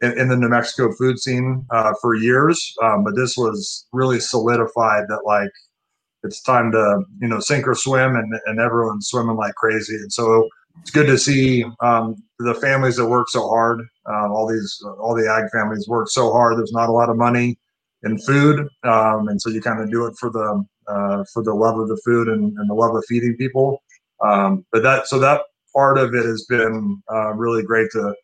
in, 0.00 0.18
in 0.18 0.28
the 0.28 0.36
New 0.36 0.48
Mexico 0.48 0.92
food 0.94 1.18
scene 1.18 1.66
uh, 1.70 1.92
for 2.00 2.14
years, 2.14 2.74
um, 2.82 3.04
but 3.04 3.14
this 3.14 3.36
was 3.36 3.86
really 3.92 4.20
solidified 4.20 5.04
that 5.08 5.22
like 5.24 5.50
it's 6.24 6.42
time 6.42 6.72
to 6.72 7.02
you 7.20 7.28
know 7.28 7.40
sink 7.40 7.68
or 7.68 7.74
swim, 7.74 8.16
and 8.16 8.34
and 8.46 8.58
everyone's 8.58 9.08
swimming 9.08 9.36
like 9.36 9.54
crazy, 9.54 9.96
and 9.96 10.12
so 10.12 10.48
it's 10.80 10.90
good 10.90 11.06
to 11.08 11.18
see 11.18 11.64
um, 11.80 12.14
the 12.38 12.54
families 12.54 12.96
that 12.96 13.06
work 13.06 13.28
so 13.28 13.48
hard. 13.48 13.80
Um, 14.06 14.32
all 14.32 14.48
these 14.50 14.82
all 14.98 15.14
the 15.14 15.30
ag 15.30 15.50
families 15.52 15.86
work 15.86 16.08
so 16.08 16.32
hard. 16.32 16.56
There's 16.56 16.72
not 16.72 16.88
a 16.88 16.92
lot 16.92 17.10
of 17.10 17.18
money 17.18 17.58
in 18.04 18.18
food, 18.18 18.60
um, 18.84 19.28
and 19.28 19.40
so 19.40 19.50
you 19.50 19.60
kind 19.60 19.80
of 19.80 19.90
do 19.90 20.06
it 20.06 20.14
for 20.18 20.30
the 20.30 20.64
uh, 20.88 21.24
for 21.32 21.42
the 21.42 21.54
love 21.54 21.78
of 21.78 21.88
the 21.88 22.00
food 22.04 22.28
and, 22.28 22.56
and 22.56 22.70
the 22.70 22.74
love 22.74 22.94
of 22.94 23.04
feeding 23.08 23.36
people. 23.36 23.82
Um, 24.24 24.64
but 24.72 24.82
that 24.82 25.06
so 25.06 25.18
that 25.18 25.42
part 25.74 25.98
of 25.98 26.14
it 26.14 26.24
has 26.24 26.44
been 26.48 27.02
uh, 27.12 27.34
really 27.34 27.62
great 27.62 27.90
to 27.92 28.14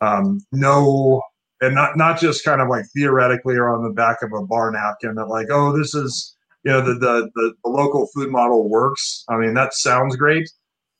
um, 0.00 0.40
know 0.52 1.22
and 1.60 1.74
not 1.74 1.96
not 1.96 2.20
just 2.20 2.44
kind 2.44 2.60
of 2.60 2.68
like 2.68 2.84
theoretically 2.94 3.56
or 3.56 3.68
on 3.68 3.82
the 3.82 3.90
back 3.90 4.18
of 4.22 4.32
a 4.32 4.46
bar 4.46 4.70
napkin 4.70 5.14
that 5.16 5.26
like 5.26 5.48
oh 5.50 5.76
this 5.76 5.94
is 5.94 6.36
you 6.64 6.70
know 6.70 6.80
the 6.80 6.94
the 6.94 7.30
the, 7.34 7.54
the 7.64 7.70
local 7.70 8.06
food 8.14 8.30
model 8.30 8.68
works. 8.68 9.24
I 9.28 9.36
mean 9.36 9.54
that 9.54 9.74
sounds 9.74 10.16
great 10.16 10.48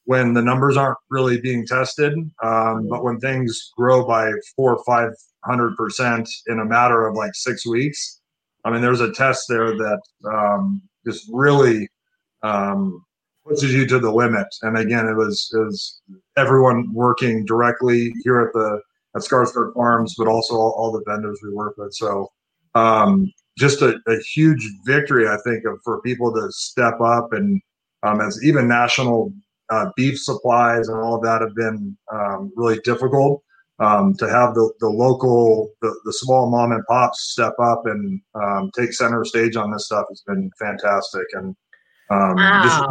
when 0.05 0.33
the 0.33 0.43
numbers 0.43 0.77
aren't 0.77 0.97
really 1.11 1.39
being 1.39 1.67
tested, 1.67 2.15
um, 2.43 2.89
but 2.89 3.05
when 3.05 3.21
things 3.21 3.71
grow 3.77 4.07
by 4.07 4.31
four 4.57 4.75
or 4.75 4.85
five 4.85 5.11
hundred 5.45 5.77
percent 5.77 6.29
in 6.47 6.61
a 6.61 6.65
matter 6.65 7.07
of 7.07 7.15
like 7.15 7.35
six 7.35 7.67
weeks, 7.67 8.18
I 8.69 8.71
mean 8.71 8.83
there's 8.83 9.01
a 9.01 9.13
test 9.13 9.47
there 9.49 9.75
that 9.75 10.01
um, 10.31 10.83
just 11.07 11.27
really 11.33 11.89
um, 12.43 13.03
pushes 13.47 13.73
you 13.73 13.87
to 13.87 13.99
the 13.99 14.13
limit. 14.13 14.47
And 14.61 14.77
again, 14.77 15.09
it 15.09 15.17
was 15.17 15.51
it 15.55 15.59
was 15.59 16.03
everyone 16.37 16.93
working 16.93 17.47
directly 17.47 18.13
here 18.25 18.41
at 18.41 18.53
the 18.53 18.83
at 19.17 19.23
Skarsgard 19.23 19.73
Farms, 19.73 20.15
but 20.19 20.29
also 20.29 20.55
all, 20.55 20.75
all 20.77 20.93
the 20.93 21.03
vendors 21.11 21.41
we 21.43 21.51
work 21.55 21.79
with. 21.79 21.95
So 21.95 22.29
um, 22.75 23.33
just 23.57 23.81
a, 23.81 23.99
a, 24.07 24.19
huge 24.35 24.69
victory, 24.85 25.27
I 25.27 25.39
think, 25.45 25.65
of, 25.65 25.81
for 25.83 26.03
people 26.03 26.31
to 26.35 26.53
step 26.53 27.01
up 27.01 27.33
and 27.33 27.61
um, 28.03 28.21
as 28.21 28.39
even 28.45 28.69
national 28.69 29.33
uh, 29.71 29.87
beef 29.97 30.21
supplies 30.21 30.89
and 30.89 31.01
all 31.01 31.17
of 31.17 31.23
that 31.23 31.41
have 31.41 31.55
been 31.55 31.97
um, 32.13 32.53
really 32.55 32.79
difficult. 32.85 33.43
Um, 33.81 34.15
to 34.17 34.29
have 34.29 34.55
the, 34.55 34.73
the 34.81 34.89
local, 34.89 35.71
the, 35.83 35.95
the 36.05 36.13
small 36.13 36.51
mom 36.51 36.73
and 36.73 36.85
pops 36.89 37.31
step 37.31 37.53
up 37.63 37.87
and 37.87 38.21
um, 38.35 38.73
take 38.77 38.93
center 38.93 39.25
stage 39.25 39.55
on 39.55 39.71
this 39.71 39.87
stuff 39.87 40.07
has 40.09 40.21
been 40.27 40.51
fantastic. 40.59 41.23
And 41.35 41.55
um, 42.11 42.35
wow. 42.35 42.63
just, 42.65 42.85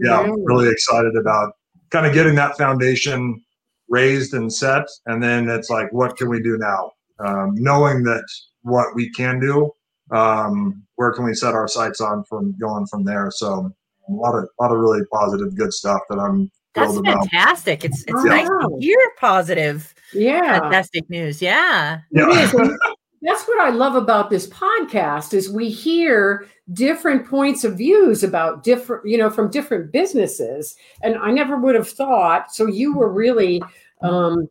yeah, 0.00 0.30
really 0.44 0.68
excited 0.68 1.16
about 1.16 1.54
kind 1.88 2.04
of 2.04 2.12
getting 2.12 2.34
that 2.34 2.58
foundation 2.58 3.42
raised 3.88 4.34
and 4.34 4.52
set. 4.52 4.84
And 5.06 5.22
then 5.22 5.48
it's 5.48 5.70
like, 5.70 5.90
what 5.94 6.18
can 6.18 6.28
we 6.28 6.42
do 6.42 6.58
now? 6.58 6.92
Um, 7.20 7.54
knowing 7.54 8.02
that 8.02 8.26
what 8.64 8.94
we 8.94 9.08
can 9.12 9.40
do, 9.40 9.70
um, 10.10 10.82
where 10.96 11.12
can 11.12 11.24
we 11.24 11.32
set 11.32 11.54
our 11.54 11.68
sights 11.68 12.02
on 12.02 12.22
from 12.28 12.54
going 12.58 12.84
from 12.88 13.02
there? 13.04 13.30
So 13.30 13.72
a 14.10 14.12
lot 14.12 14.34
of, 14.34 14.44
a 14.44 14.62
lot 14.62 14.72
of 14.72 14.78
really 14.78 15.06
positive, 15.10 15.56
good 15.56 15.72
stuff 15.72 16.02
that 16.10 16.18
I'm 16.18 16.50
that's 16.74 17.00
fantastic. 17.00 17.84
It's 17.84 18.02
it's 18.02 18.12
wow. 18.12 18.22
nice 18.24 18.48
to 18.48 18.76
hear 18.80 18.98
positive, 19.18 19.94
yeah, 20.12 20.60
fantastic 20.60 21.08
news. 21.08 21.40
Yeah, 21.40 22.00
yeah. 22.10 22.30
It 22.30 22.54
is, 22.54 22.78
that's 23.24 23.44
what 23.44 23.60
I 23.60 23.70
love 23.70 23.94
about 23.94 24.28
this 24.28 24.46
podcast 24.48 25.32
is 25.32 25.50
we 25.50 25.70
hear 25.70 26.46
different 26.72 27.26
points 27.26 27.64
of 27.64 27.78
views 27.78 28.22
about 28.22 28.62
different, 28.62 29.06
you 29.06 29.16
know, 29.16 29.30
from 29.30 29.50
different 29.50 29.92
businesses. 29.92 30.76
And 31.02 31.16
I 31.16 31.30
never 31.30 31.56
would 31.56 31.74
have 31.74 31.88
thought. 31.88 32.54
So 32.54 32.66
you 32.66 32.94
were 32.94 33.10
really 33.10 33.62
um, 34.02 34.48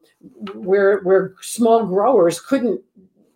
where 0.55 1.01
where 1.01 1.35
small 1.41 1.85
growers 1.85 2.39
couldn't 2.39 2.81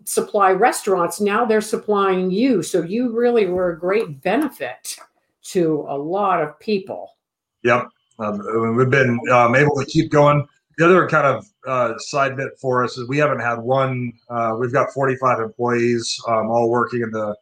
supply 0.06 0.52
restaurants. 0.52 1.22
Now 1.22 1.46
they're 1.46 1.62
supplying 1.62 2.32
you. 2.32 2.64
So 2.64 2.82
you 2.82 3.16
really 3.16 3.46
were 3.46 3.72
a 3.72 3.80
great 3.80 4.22
benefit 4.22 4.98
to 5.44 5.86
a 5.88 5.98
lot 5.98 6.42
of 6.42 6.60
people. 6.60 7.16
Yep. 7.64 7.90
Um, 8.20 8.76
we've 8.76 8.90
been 8.90 9.20
um, 9.32 9.56
able 9.56 9.76
to 9.76 9.86
keep 9.86 10.12
going. 10.12 10.46
The 10.78 10.86
other 10.86 11.08
kind 11.08 11.26
of 11.26 11.46
uh, 11.66 11.98
side 11.98 12.38
bit 12.38 12.50
for 12.62 12.84
us 12.84 12.98
is 12.98 13.08
we 13.08 13.18
haven't 13.18 13.40
had 13.40 13.56
one. 13.56 14.14
Uh, 14.30 14.56
we've 14.60 14.74
got 14.74 14.92
45 14.92 15.40
employees, 15.40 16.16
um, 16.28 16.50
all 16.50 16.70
working 16.70 17.02
in 17.02 17.12
the 17.12 17.36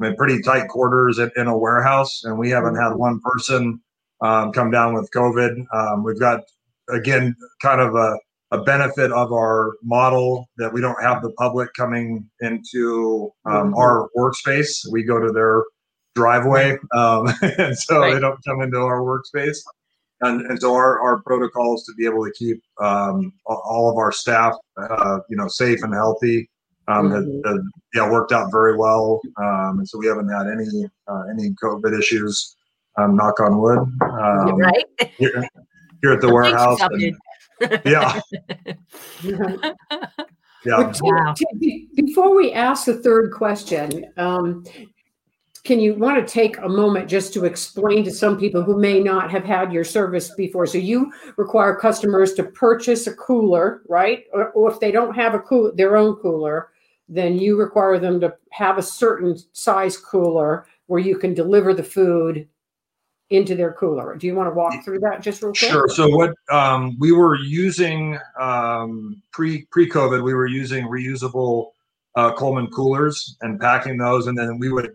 I 0.00 0.08
mean, 0.08 0.16
pretty 0.16 0.42
tight 0.42 0.68
quarters 0.68 1.18
in, 1.18 1.30
in, 1.36 1.46
a 1.46 1.56
warehouse, 1.56 2.24
and 2.24 2.38
we 2.38 2.50
haven't 2.50 2.76
had 2.76 2.94
one 2.94 3.20
person 3.20 3.80
um, 4.20 4.52
come 4.52 4.70
down 4.70 4.94
with 4.94 5.10
COVID. 5.14 5.64
Um, 5.72 6.02
we've 6.02 6.18
got 6.18 6.40
again 6.88 7.36
kind 7.62 7.80
of 7.80 7.94
a 7.94 8.18
a 8.52 8.62
benefit 8.62 9.10
of 9.12 9.32
our 9.32 9.72
model 9.82 10.46
that 10.58 10.72
we 10.72 10.80
don't 10.82 11.02
have 11.02 11.22
the 11.22 11.32
public 11.32 11.70
coming 11.74 12.28
into 12.40 13.32
um, 13.46 13.72
mm-hmm. 13.72 13.74
our 13.76 14.10
workspace. 14.16 14.86
We 14.90 15.04
go 15.04 15.18
to 15.18 15.32
their 15.32 15.64
driveway, 16.14 16.76
um, 16.94 17.28
and 17.42 17.76
so 17.76 18.00
right. 18.00 18.14
they 18.14 18.20
don't 18.20 18.38
come 18.44 18.60
into 18.60 18.78
our 18.78 19.00
workspace. 19.00 19.56
And, 20.22 20.42
and 20.42 20.60
so 20.60 20.74
our, 20.74 21.00
our 21.00 21.20
protocols 21.22 21.84
to 21.84 21.94
be 21.94 22.06
able 22.06 22.24
to 22.24 22.32
keep 22.36 22.62
um, 22.80 23.32
all 23.44 23.90
of 23.90 23.96
our 23.96 24.12
staff, 24.12 24.54
uh, 24.76 25.18
you 25.28 25.36
know, 25.36 25.48
safe 25.48 25.82
and 25.82 25.92
healthy, 25.92 26.48
um, 26.88 27.10
mm-hmm. 27.10 27.48
have, 27.48 27.54
have, 27.56 27.64
yeah, 27.94 28.10
worked 28.10 28.32
out 28.32 28.50
very 28.50 28.76
well. 28.76 29.20
Um, 29.36 29.78
and 29.78 29.88
so 29.88 29.98
we 29.98 30.06
haven't 30.06 30.28
had 30.28 30.46
any 30.46 30.88
uh, 31.08 31.22
any 31.30 31.50
COVID 31.62 31.98
issues. 31.98 32.56
Um, 32.98 33.16
knock 33.16 33.40
on 33.40 33.58
wood. 33.58 33.78
Um, 33.78 34.56
right 34.58 34.84
here, 35.16 35.48
here, 36.02 36.12
at 36.12 36.20
the 36.20 36.30
warehouse. 36.30 36.78
And, 36.82 37.16
yeah. 37.86 38.20
yeah. 40.64 40.92
Before 41.94 42.36
we 42.36 42.52
ask 42.52 42.84
the 42.84 43.00
third 43.02 43.32
question, 43.32 44.12
um, 44.18 44.64
can 45.64 45.78
you 45.78 45.94
want 45.94 46.26
to 46.26 46.32
take 46.32 46.58
a 46.58 46.68
moment 46.68 47.08
just 47.08 47.32
to 47.34 47.44
explain 47.44 48.02
to 48.04 48.10
some 48.10 48.38
people 48.38 48.62
who 48.62 48.78
may 48.80 48.98
not 49.00 49.30
have 49.30 49.44
had 49.44 49.72
your 49.72 49.84
service 49.84 50.34
before? 50.34 50.66
So 50.66 50.78
you 50.78 51.12
require 51.36 51.76
customers 51.76 52.34
to 52.34 52.44
purchase 52.44 53.06
a 53.06 53.14
cooler, 53.14 53.82
right? 53.88 54.24
Or, 54.32 54.50
or 54.50 54.72
if 54.72 54.80
they 54.80 54.90
don't 54.90 55.14
have 55.14 55.34
a 55.34 55.38
cool 55.38 55.72
their 55.74 55.96
own 55.96 56.16
cooler, 56.16 56.70
then 57.08 57.38
you 57.38 57.56
require 57.56 57.98
them 57.98 58.20
to 58.20 58.34
have 58.50 58.78
a 58.78 58.82
certain 58.82 59.36
size 59.52 59.96
cooler 59.96 60.66
where 60.86 61.00
you 61.00 61.16
can 61.16 61.32
deliver 61.32 61.74
the 61.74 61.82
food 61.82 62.48
into 63.30 63.54
their 63.54 63.72
cooler. 63.72 64.16
Do 64.16 64.26
you 64.26 64.34
want 64.34 64.48
to 64.48 64.54
walk 64.54 64.84
through 64.84 64.98
that 65.00 65.22
just 65.22 65.42
real 65.42 65.52
quick? 65.52 65.70
Sure. 65.70 65.88
So 65.88 66.08
what 66.08 66.34
um, 66.50 66.96
we 66.98 67.12
were 67.12 67.36
using 67.36 68.18
um, 68.38 69.22
pre 69.32 69.66
pre 69.70 69.88
COVID, 69.88 70.24
we 70.24 70.34
were 70.34 70.48
using 70.48 70.86
reusable 70.86 71.70
uh, 72.16 72.32
Coleman 72.32 72.66
coolers 72.68 73.36
and 73.42 73.60
packing 73.60 73.96
those, 73.96 74.26
and 74.26 74.36
then 74.36 74.58
we 74.58 74.70
would 74.70 74.94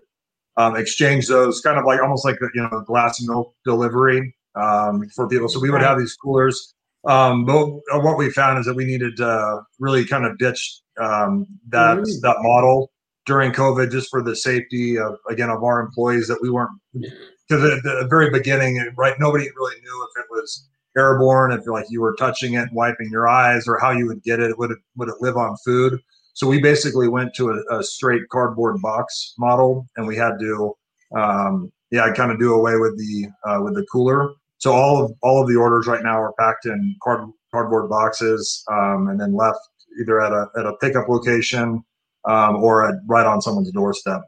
um, 0.57 0.75
exchange 0.75 1.27
those, 1.27 1.61
kind 1.61 1.77
of 1.77 1.85
like 1.85 2.01
almost 2.01 2.25
like 2.25 2.37
you 2.53 2.67
know 2.69 2.81
glass 2.81 3.21
milk 3.21 3.53
delivery 3.63 4.35
um, 4.55 5.07
for 5.15 5.27
people. 5.27 5.47
So 5.47 5.59
we 5.59 5.69
would 5.69 5.81
have 5.81 5.97
these 5.99 6.15
coolers. 6.15 6.73
Um, 7.05 7.45
but 7.45 7.67
what 8.03 8.17
we 8.17 8.29
found 8.31 8.59
is 8.59 8.65
that 8.65 8.75
we 8.75 8.85
needed 8.85 9.17
to 9.17 9.61
really 9.79 10.05
kind 10.05 10.25
of 10.25 10.37
ditch 10.37 10.81
um, 10.99 11.45
that 11.69 11.97
mm. 11.99 12.21
that 12.21 12.37
model 12.39 12.91
during 13.25 13.51
COVID, 13.51 13.91
just 13.91 14.09
for 14.09 14.23
the 14.23 14.35
safety 14.35 14.97
of 14.97 15.17
again 15.29 15.49
of 15.49 15.63
our 15.63 15.79
employees 15.79 16.27
that 16.27 16.39
we 16.41 16.49
weren't 16.49 16.71
because 16.93 17.63
at 17.63 17.83
the 17.83 18.07
very 18.09 18.29
beginning, 18.29 18.91
right, 18.97 19.15
nobody 19.19 19.47
really 19.55 19.79
knew 19.81 20.07
if 20.09 20.23
it 20.23 20.25
was 20.29 20.67
airborne, 20.97 21.51
if 21.51 21.67
like 21.67 21.85
you 21.89 22.01
were 22.01 22.15
touching 22.15 22.55
it, 22.55 22.67
wiping 22.73 23.09
your 23.11 23.27
eyes, 23.27 23.67
or 23.67 23.77
how 23.79 23.91
you 23.91 24.07
would 24.07 24.23
get 24.23 24.39
it. 24.39 24.57
Would 24.57 24.71
it 24.71 24.79
would 24.95 25.09
it 25.09 25.15
live 25.21 25.37
on 25.37 25.55
food? 25.63 25.99
So 26.37 26.45
we 26.45 26.61
basically 26.61 27.07
went 27.07 27.33
to 27.37 27.49
a, 27.49 27.79
a 27.79 27.83
straight 27.83 28.21
cardboard 28.29 28.79
box 28.79 29.33
model, 29.39 29.87
and 29.97 30.05
we 30.05 30.15
had 30.15 30.37
to, 30.39 30.77
um, 31.15 31.71
yeah, 31.89 32.13
kind 32.13 32.31
of 32.31 32.37
do 32.37 32.53
away 32.53 32.75
with 32.77 32.95
the 32.95 33.27
uh, 33.43 33.59
with 33.63 33.73
the 33.73 33.83
cooler. 33.91 34.29
So 34.59 34.71
all 34.71 35.03
of 35.03 35.11
all 35.23 35.41
of 35.41 35.49
the 35.49 35.55
orders 35.55 35.87
right 35.87 36.03
now 36.03 36.21
are 36.21 36.33
packed 36.37 36.67
in 36.67 36.95
card, 37.01 37.27
cardboard 37.49 37.89
boxes, 37.89 38.63
um, 38.71 39.07
and 39.07 39.19
then 39.19 39.33
left 39.33 39.57
either 39.99 40.21
at 40.21 40.31
a 40.31 40.45
at 40.59 40.67
a 40.67 40.73
pickup 40.73 41.09
location 41.09 41.83
um, 42.25 42.57
or 42.57 42.87
at, 42.87 42.93
right 43.07 43.25
on 43.25 43.41
someone's 43.41 43.71
doorstep. 43.71 44.21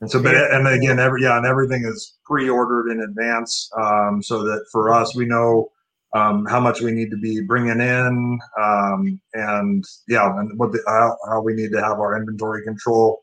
And 0.00 0.10
so, 0.10 0.20
but 0.20 0.34
and 0.34 0.66
again, 0.66 0.98
every 0.98 1.22
yeah, 1.22 1.36
and 1.36 1.46
everything 1.46 1.84
is 1.84 2.16
pre-ordered 2.24 2.90
in 2.90 3.00
advance, 3.00 3.70
um, 3.80 4.24
so 4.24 4.42
that 4.42 4.66
for 4.72 4.92
us, 4.92 5.14
we 5.14 5.24
know 5.24 5.70
um, 6.16 6.46
how 6.46 6.60
much 6.60 6.80
we 6.80 6.92
need 6.92 7.10
to 7.10 7.16
be 7.18 7.42
bringing 7.42 7.80
in, 7.80 8.38
um, 8.60 9.20
and 9.34 9.84
yeah, 10.08 10.38
and 10.38 10.58
what 10.58 10.72
the, 10.72 10.82
how, 10.86 11.16
how, 11.28 11.40
we 11.42 11.52
need 11.52 11.72
to 11.72 11.82
have 11.82 11.98
our 11.98 12.16
inventory 12.16 12.64
control. 12.64 13.22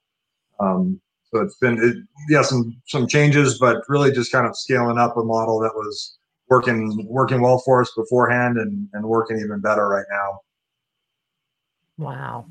Um, 0.60 1.02
so 1.24 1.42
it's 1.42 1.58
been 1.58 1.82
it, 1.82 1.98
yeah, 2.30 2.44
some 2.44 2.80
some 2.88 3.08
changes, 3.08 3.58
but 3.58 3.82
really 3.88 4.12
just 4.12 4.32
kind 4.32 4.46
of 4.46 4.56
scaling 4.56 5.00
up 5.00 5.18
a 5.18 5.24
model 5.24 5.60
that 5.62 5.74
was 5.74 6.18
working 6.50 7.08
working 7.10 7.42
well 7.42 7.58
for 7.66 7.82
us 7.82 7.92
beforehand, 7.96 8.58
and 8.58 8.88
and 8.94 9.04
working 9.04 9.40
even 9.40 9.60
better 9.60 9.88
right 9.88 10.06
now. 10.12 10.40
Wow. 11.98 12.46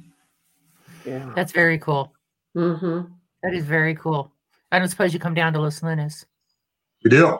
Yeah, 1.06 1.32
that's 1.36 1.52
very 1.52 1.78
cool. 1.78 2.12
Mm-hmm. 2.56 3.12
That 3.44 3.54
is 3.54 3.64
very 3.64 3.94
cool. 3.94 4.32
I 4.72 4.78
don't 4.78 4.88
suppose 4.88 5.12
you 5.14 5.20
come 5.20 5.34
down 5.34 5.52
to 5.52 5.60
Los 5.60 5.82
Lunas. 5.82 6.26
We 7.04 7.10
do. 7.10 7.38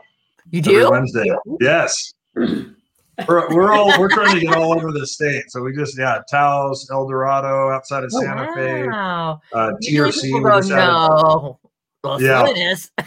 You 0.50 0.60
do 0.60 0.80
Every 0.80 0.90
Wednesday. 0.90 1.30
Yes. 1.60 2.12
we're, 3.28 3.54
we're 3.54 3.72
all 3.72 3.98
we're 4.00 4.08
trying 4.08 4.34
to 4.34 4.40
get 4.40 4.56
all 4.56 4.72
over 4.72 4.92
the 4.92 5.06
state. 5.06 5.50
So 5.50 5.62
we 5.62 5.74
just 5.74 5.98
yeah, 5.98 6.20
Taos, 6.30 6.90
El 6.90 7.06
Dorado, 7.06 7.70
outside 7.70 8.04
of 8.04 8.10
oh, 8.14 8.20
Santa 8.20 8.46
wow. 8.46 8.54
Fe, 8.54 9.58
uh, 9.58 9.72
TRC. 9.82 10.68
no, 10.68 11.58
Los 12.04 12.20
yeah. 12.20 12.42
Lunas. 12.42 12.90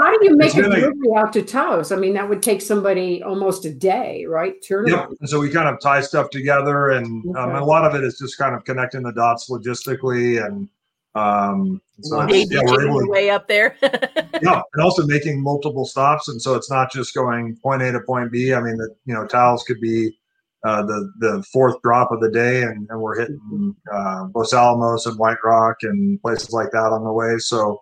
How 0.00 0.18
do 0.18 0.24
you 0.24 0.36
make 0.36 0.54
a 0.54 0.62
delivery 0.62 0.94
out 1.16 1.32
to 1.34 1.42
Taos? 1.42 1.92
I 1.92 1.96
mean, 1.96 2.14
that 2.14 2.28
would 2.28 2.42
take 2.42 2.62
somebody 2.62 3.22
almost 3.22 3.64
a 3.64 3.74
day, 3.74 4.24
right? 4.26 4.54
Turn 4.66 4.86
yep. 4.86 5.10
And 5.20 5.28
so 5.28 5.40
we 5.40 5.50
kind 5.50 5.68
of 5.68 5.80
tie 5.80 6.00
stuff 6.00 6.30
together, 6.30 6.90
and, 6.90 7.26
okay. 7.26 7.38
um, 7.38 7.50
and 7.50 7.58
a 7.58 7.64
lot 7.64 7.84
of 7.84 7.94
it 7.94 8.04
is 8.04 8.18
just 8.18 8.38
kind 8.38 8.54
of 8.54 8.64
connecting 8.64 9.02
the 9.02 9.12
dots 9.12 9.50
logistically 9.50 10.44
and 10.44 10.68
um, 11.14 11.80
so 12.02 12.20
yeah, 12.28 12.60
we're 12.64 12.86
able 12.86 13.00
to, 13.00 13.10
way 13.10 13.30
up 13.30 13.48
there. 13.48 13.76
yeah, 13.82 14.62
and 14.74 14.82
also 14.82 15.06
making 15.06 15.42
multiple 15.42 15.84
stops, 15.84 16.28
and 16.28 16.40
so 16.40 16.54
it's 16.54 16.70
not 16.70 16.92
just 16.92 17.14
going 17.14 17.56
point 17.56 17.82
A 17.82 17.92
to 17.92 18.00
point 18.00 18.30
B. 18.30 18.54
I 18.54 18.60
mean, 18.60 18.76
the 18.76 18.94
you 19.06 19.14
know 19.14 19.26
Taos 19.26 19.64
could 19.64 19.80
be 19.80 20.16
uh, 20.64 20.82
the 20.82 21.12
the 21.18 21.44
fourth 21.52 21.80
drop 21.82 22.12
of 22.12 22.20
the 22.20 22.30
day, 22.30 22.62
and, 22.62 22.86
and 22.90 23.00
we're 23.00 23.18
hitting 23.18 23.74
uh, 23.92 24.26
Los 24.34 24.52
Alamos 24.52 25.06
and 25.06 25.18
White 25.18 25.38
Rock 25.44 25.78
and 25.82 26.20
places 26.22 26.52
like 26.52 26.70
that 26.70 26.92
on 26.92 27.02
the 27.04 27.12
way. 27.12 27.38
So 27.38 27.80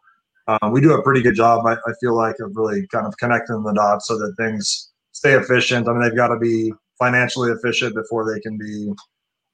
uh, 0.49 0.71
we 0.73 0.81
do 0.81 0.95
a 0.95 1.03
pretty 1.03 1.21
good 1.21 1.35
job, 1.35 1.67
I, 1.67 1.75
I 1.75 1.93
feel 2.01 2.17
like, 2.17 2.37
of 2.41 2.53
really 2.55 2.87
kind 2.87 3.07
of 3.07 3.15
connecting 3.19 3.63
the 3.63 3.75
dots 3.75 4.09
so 4.09 4.17
that 4.19 4.35
things 4.39 4.91
stay 5.13 5.35
efficient. 5.35 5.87
I 5.87 5.93
mean, 5.93 6.03
they've 6.03 6.17
got 6.17 6.29
to 6.29 6.39
be 6.39 6.73
financially 6.99 7.51
efficient 7.51 7.95
before 7.95 8.33
they 8.33 8.41
can 8.41 8.57
be, 8.57 8.91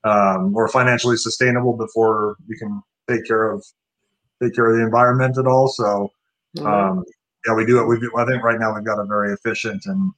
um, 0.04 0.54
or 0.54 0.68
financially 0.68 1.16
sustainable 1.16 1.76
before 1.76 2.36
you 2.46 2.56
can 2.56 2.80
take 3.08 3.26
care 3.26 3.50
of 3.50 3.64
take 4.42 4.54
care 4.54 4.70
of 4.70 4.76
the 4.76 4.82
environment 4.82 5.38
at 5.38 5.46
all. 5.46 5.68
So 5.68 6.10
um, 6.62 7.04
yeah, 7.46 7.54
we 7.54 7.66
do 7.66 7.80
it. 7.80 7.86
We 7.86 8.00
do, 8.00 8.10
I 8.16 8.24
think 8.24 8.42
right 8.42 8.58
now 8.58 8.74
we've 8.74 8.84
got 8.84 8.98
a 8.98 9.04
very 9.04 9.32
efficient 9.32 9.86
and 9.86 10.12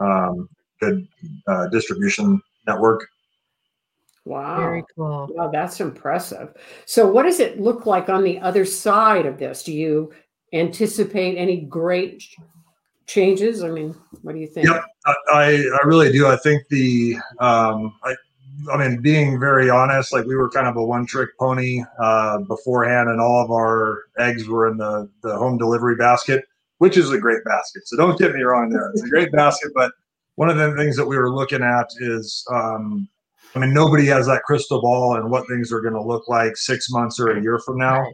um, 0.00 0.48
good 0.80 1.06
uh, 1.46 1.68
distribution 1.68 2.40
network. 2.66 3.06
Wow. 4.24 4.58
Very 4.58 4.84
cool. 4.94 5.28
Wow, 5.30 5.50
that's 5.52 5.80
impressive. 5.80 6.54
So, 6.84 7.06
what 7.08 7.22
does 7.22 7.38
it 7.38 7.60
look 7.60 7.86
like 7.86 8.08
on 8.08 8.24
the 8.24 8.40
other 8.40 8.64
side 8.64 9.24
of 9.24 9.38
this? 9.38 9.62
Do 9.62 9.72
you 9.72 10.12
anticipate 10.52 11.38
any 11.38 11.60
great 11.60 12.24
changes? 13.06 13.62
I 13.62 13.68
mean, 13.68 13.94
what 14.22 14.34
do 14.34 14.40
you 14.40 14.48
think? 14.48 14.66
Yep, 14.66 14.84
I, 15.06 15.64
I 15.80 15.86
really 15.86 16.10
do. 16.10 16.26
I 16.26 16.36
think 16.36 16.66
the 16.68 17.16
um, 17.38 17.94
I, 18.02 18.16
I 18.72 18.76
mean, 18.76 19.00
being 19.00 19.38
very 19.38 19.70
honest, 19.70 20.12
like 20.12 20.24
we 20.24 20.36
were 20.36 20.50
kind 20.50 20.66
of 20.66 20.76
a 20.76 20.84
one 20.84 21.06
trick 21.06 21.30
pony 21.38 21.82
uh, 22.00 22.38
beforehand, 22.38 23.08
and 23.08 23.20
all 23.20 23.42
of 23.42 23.50
our 23.50 24.04
eggs 24.18 24.48
were 24.48 24.68
in 24.68 24.76
the, 24.76 25.10
the 25.22 25.36
home 25.36 25.58
delivery 25.58 25.96
basket, 25.96 26.44
which 26.78 26.96
is 26.96 27.10
a 27.10 27.18
great 27.18 27.44
basket. 27.44 27.86
So 27.86 27.96
don't 27.96 28.18
get 28.18 28.34
me 28.34 28.42
wrong 28.42 28.70
there. 28.70 28.90
It's 28.90 29.02
a 29.02 29.08
great 29.08 29.32
basket. 29.32 29.72
But 29.74 29.92
one 30.36 30.48
of 30.48 30.56
the 30.56 30.74
things 30.76 30.96
that 30.96 31.06
we 31.06 31.16
were 31.16 31.34
looking 31.34 31.62
at 31.62 31.86
is, 31.98 32.46
um, 32.52 33.08
I 33.54 33.58
mean, 33.58 33.72
nobody 33.72 34.06
has 34.06 34.26
that 34.26 34.42
crystal 34.42 34.80
ball 34.80 35.16
and 35.16 35.30
what 35.30 35.46
things 35.48 35.72
are 35.72 35.80
going 35.80 35.94
to 35.94 36.02
look 36.02 36.28
like 36.28 36.56
six 36.56 36.90
months 36.90 37.18
or 37.20 37.28
a 37.28 37.42
year 37.42 37.58
from 37.58 37.78
now. 37.78 38.06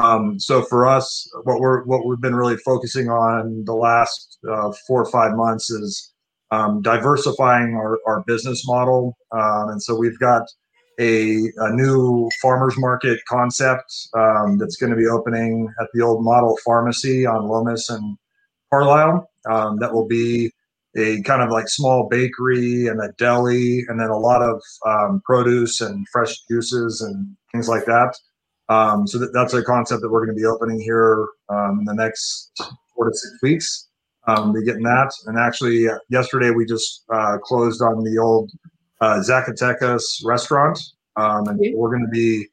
Um, 0.00 0.38
so 0.38 0.62
for 0.62 0.86
us, 0.86 1.30
what 1.44 1.60
we're 1.60 1.84
what 1.84 2.06
we've 2.06 2.20
been 2.20 2.34
really 2.34 2.56
focusing 2.58 3.10
on 3.10 3.64
the 3.64 3.74
last 3.74 4.38
uh, 4.50 4.72
four 4.86 5.02
or 5.02 5.10
five 5.10 5.34
months 5.34 5.70
is 5.70 6.09
um, 6.50 6.82
diversifying 6.82 7.74
our, 7.74 7.98
our 8.06 8.22
business 8.26 8.66
model. 8.66 9.16
Um, 9.32 9.70
and 9.70 9.82
so 9.82 9.94
we've 9.94 10.18
got 10.18 10.42
a, 10.98 11.38
a 11.56 11.70
new 11.72 12.28
farmers 12.42 12.74
market 12.76 13.20
concept 13.28 13.90
um, 14.14 14.58
that's 14.58 14.76
going 14.76 14.90
to 14.90 14.96
be 14.96 15.06
opening 15.06 15.72
at 15.80 15.88
the 15.94 16.02
old 16.02 16.24
model 16.24 16.58
pharmacy 16.64 17.24
on 17.24 17.48
Lomas 17.48 17.88
and 17.88 18.16
Carlisle. 18.70 19.30
Um, 19.50 19.78
that 19.78 19.92
will 19.92 20.06
be 20.06 20.50
a 20.96 21.22
kind 21.22 21.40
of 21.40 21.50
like 21.50 21.68
small 21.68 22.08
bakery 22.08 22.88
and 22.88 23.00
a 23.00 23.12
deli, 23.16 23.84
and 23.88 23.98
then 23.98 24.10
a 24.10 24.18
lot 24.18 24.42
of 24.42 24.60
um, 24.84 25.22
produce 25.24 25.80
and 25.80 26.06
fresh 26.12 26.36
juices 26.50 27.00
and 27.00 27.36
things 27.52 27.68
like 27.68 27.84
that. 27.86 28.14
Um, 28.68 29.06
so 29.06 29.18
that, 29.18 29.32
that's 29.32 29.54
a 29.54 29.62
concept 29.62 30.02
that 30.02 30.10
we're 30.10 30.26
going 30.26 30.36
to 30.36 30.40
be 30.40 30.46
opening 30.46 30.80
here 30.80 31.26
in 31.50 31.84
the 31.84 31.94
next 31.94 32.52
four 32.94 33.08
to 33.08 33.16
six 33.16 33.38
weeks. 33.42 33.89
Um, 34.26 34.52
be 34.52 34.62
getting 34.64 34.82
that, 34.82 35.10
and 35.26 35.38
actually 35.38 35.88
uh, 35.88 35.98
yesterday 36.10 36.50
we 36.50 36.66
just 36.66 37.04
uh, 37.12 37.38
closed 37.38 37.80
on 37.82 38.04
the 38.04 38.18
old 38.18 38.50
uh, 39.00 39.20
Zacatecas 39.26 40.22
restaurant, 40.24 40.78
um, 41.16 41.48
and 41.48 41.58
we're 41.74 41.88
going 41.90 42.04
to 42.04 42.10
be 42.10 42.46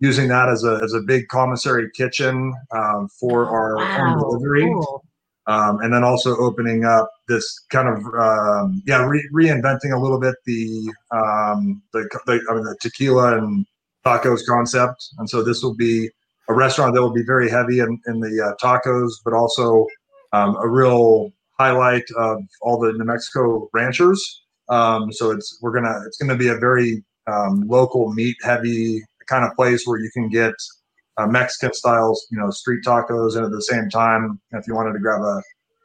using 0.00 0.26
that 0.28 0.48
as 0.48 0.64
a 0.64 0.80
as 0.82 0.92
a 0.92 1.00
big 1.00 1.28
commissary 1.28 1.88
kitchen 1.94 2.52
um, 2.72 3.08
for 3.20 3.48
our 3.48 3.76
Wow, 3.76 4.18
delivery. 4.20 4.64
cool. 4.64 5.04
um, 5.46 5.78
and 5.80 5.92
then 5.94 6.02
also 6.02 6.36
opening 6.38 6.84
up 6.84 7.08
this 7.28 7.46
kind 7.70 7.88
of 7.88 7.98
um, 8.14 8.82
yeah 8.86 9.04
re- 9.06 9.28
reinventing 9.32 9.92
a 9.94 9.98
little 9.98 10.18
bit 10.18 10.34
the 10.46 10.92
um, 11.12 11.80
the, 11.92 12.08
the 12.26 12.40
I 12.50 12.54
mean 12.54 12.64
the 12.64 12.76
tequila 12.80 13.38
and 13.38 13.64
tacos 14.04 14.40
concept. 14.48 15.10
And 15.18 15.30
so 15.30 15.42
this 15.42 15.62
will 15.62 15.74
be 15.74 16.10
a 16.48 16.54
restaurant 16.54 16.94
that 16.94 17.00
will 17.00 17.12
be 17.14 17.24
very 17.24 17.48
heavy 17.48 17.78
in, 17.80 18.00
in 18.06 18.20
the 18.20 18.42
uh, 18.42 18.54
tacos 18.62 19.12
but 19.24 19.32
also 19.32 19.86
um, 20.34 20.56
a 20.56 20.68
real 20.68 21.30
highlight 21.58 22.04
of 22.16 22.38
all 22.62 22.78
the 22.78 22.92
New 22.92 23.04
Mexico 23.04 23.68
ranchers 23.72 24.44
um, 24.68 25.12
so 25.12 25.30
it's 25.30 25.58
we're 25.60 25.72
gonna 25.72 26.00
it's 26.06 26.16
gonna 26.16 26.36
be 26.36 26.48
a 26.48 26.56
very 26.56 27.04
um, 27.26 27.66
local 27.66 28.12
meat 28.12 28.36
heavy 28.42 29.02
kind 29.26 29.44
of 29.44 29.54
place 29.56 29.82
where 29.86 29.98
you 29.98 30.10
can 30.12 30.28
get 30.28 30.54
uh, 31.16 31.26
Mexican 31.26 31.72
styles, 31.72 32.26
you 32.30 32.38
know, 32.38 32.50
street 32.50 32.84
tacos, 32.84 33.36
and 33.36 33.44
at 33.44 33.50
the 33.50 33.62
same 33.62 33.88
time, 33.88 34.40
if 34.52 34.66
you 34.66 34.74
wanted 34.74 34.92
to 34.92 34.98
grab 34.98 35.20
a 35.20 35.42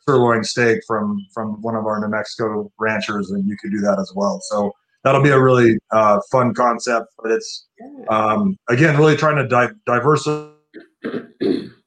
sirloin 0.08 0.44
steak 0.44 0.79
from 0.88 1.25
from 1.34 1.62
one 1.62 1.75
of 1.75 1.86
our 1.86 2.00
New 2.00 2.08
Mexico 2.08 2.72
ranchers, 2.79 3.29
then 3.29 3.46
you 3.46 3.58
could 3.58 3.72
do 3.72 3.79
that 3.79 4.00
as 4.00 4.12
well. 4.15 4.39
So 4.50 4.72
that'll 5.03 5.24
be 5.24 5.29
a 5.29 5.41
really 5.41 5.77
uh, 5.91 6.20
fun 6.32 6.53
concept, 6.53 7.08
but 7.22 7.32
it's 7.32 7.68
um, 8.10 8.58
again 8.70 8.98
really 8.98 9.18
trying 9.18 9.38
to 9.38 9.48
di- 9.48 9.74
diversify. 9.86 10.53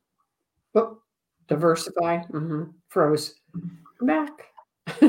Oh, 1.53 1.57
diversify. 1.57 2.19
hmm 2.19 2.63
Froze. 2.89 3.35
I'm 4.01 4.07
back. 4.07 4.31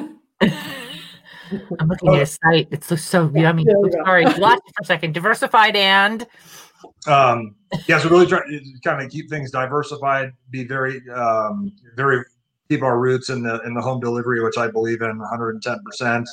I'm 1.79 1.87
looking 1.87 2.15
at 2.15 2.21
a 2.21 2.25
site. 2.25 2.67
It's 2.71 2.91
looks 2.91 3.03
so 3.03 3.31
yummy. 3.33 3.63
there 3.63 3.79
we 3.79 3.91
sorry. 3.91 4.25
Watch 4.37 4.59
for 4.59 4.81
a 4.81 4.85
second. 4.85 5.13
Diversified 5.13 5.75
and 5.75 6.27
Um, 7.07 7.55
yeah, 7.87 7.99
so 7.99 8.09
really 8.09 8.25
trying 8.25 8.49
to 8.49 8.61
kind 8.83 9.03
of 9.03 9.11
keep 9.11 9.29
things 9.29 9.51
diversified, 9.51 10.31
be 10.49 10.63
very, 10.65 11.01
um, 11.09 11.71
very 11.95 12.23
keep 12.69 12.81
our 12.81 12.99
roots 12.99 13.29
in 13.29 13.43
the 13.43 13.61
in 13.61 13.73
the 13.73 13.81
home 13.81 13.99
delivery, 13.99 14.43
which 14.43 14.57
I 14.57 14.67
believe 14.69 15.01
in 15.01 15.17
110 15.17 15.79
percent. 15.85 16.27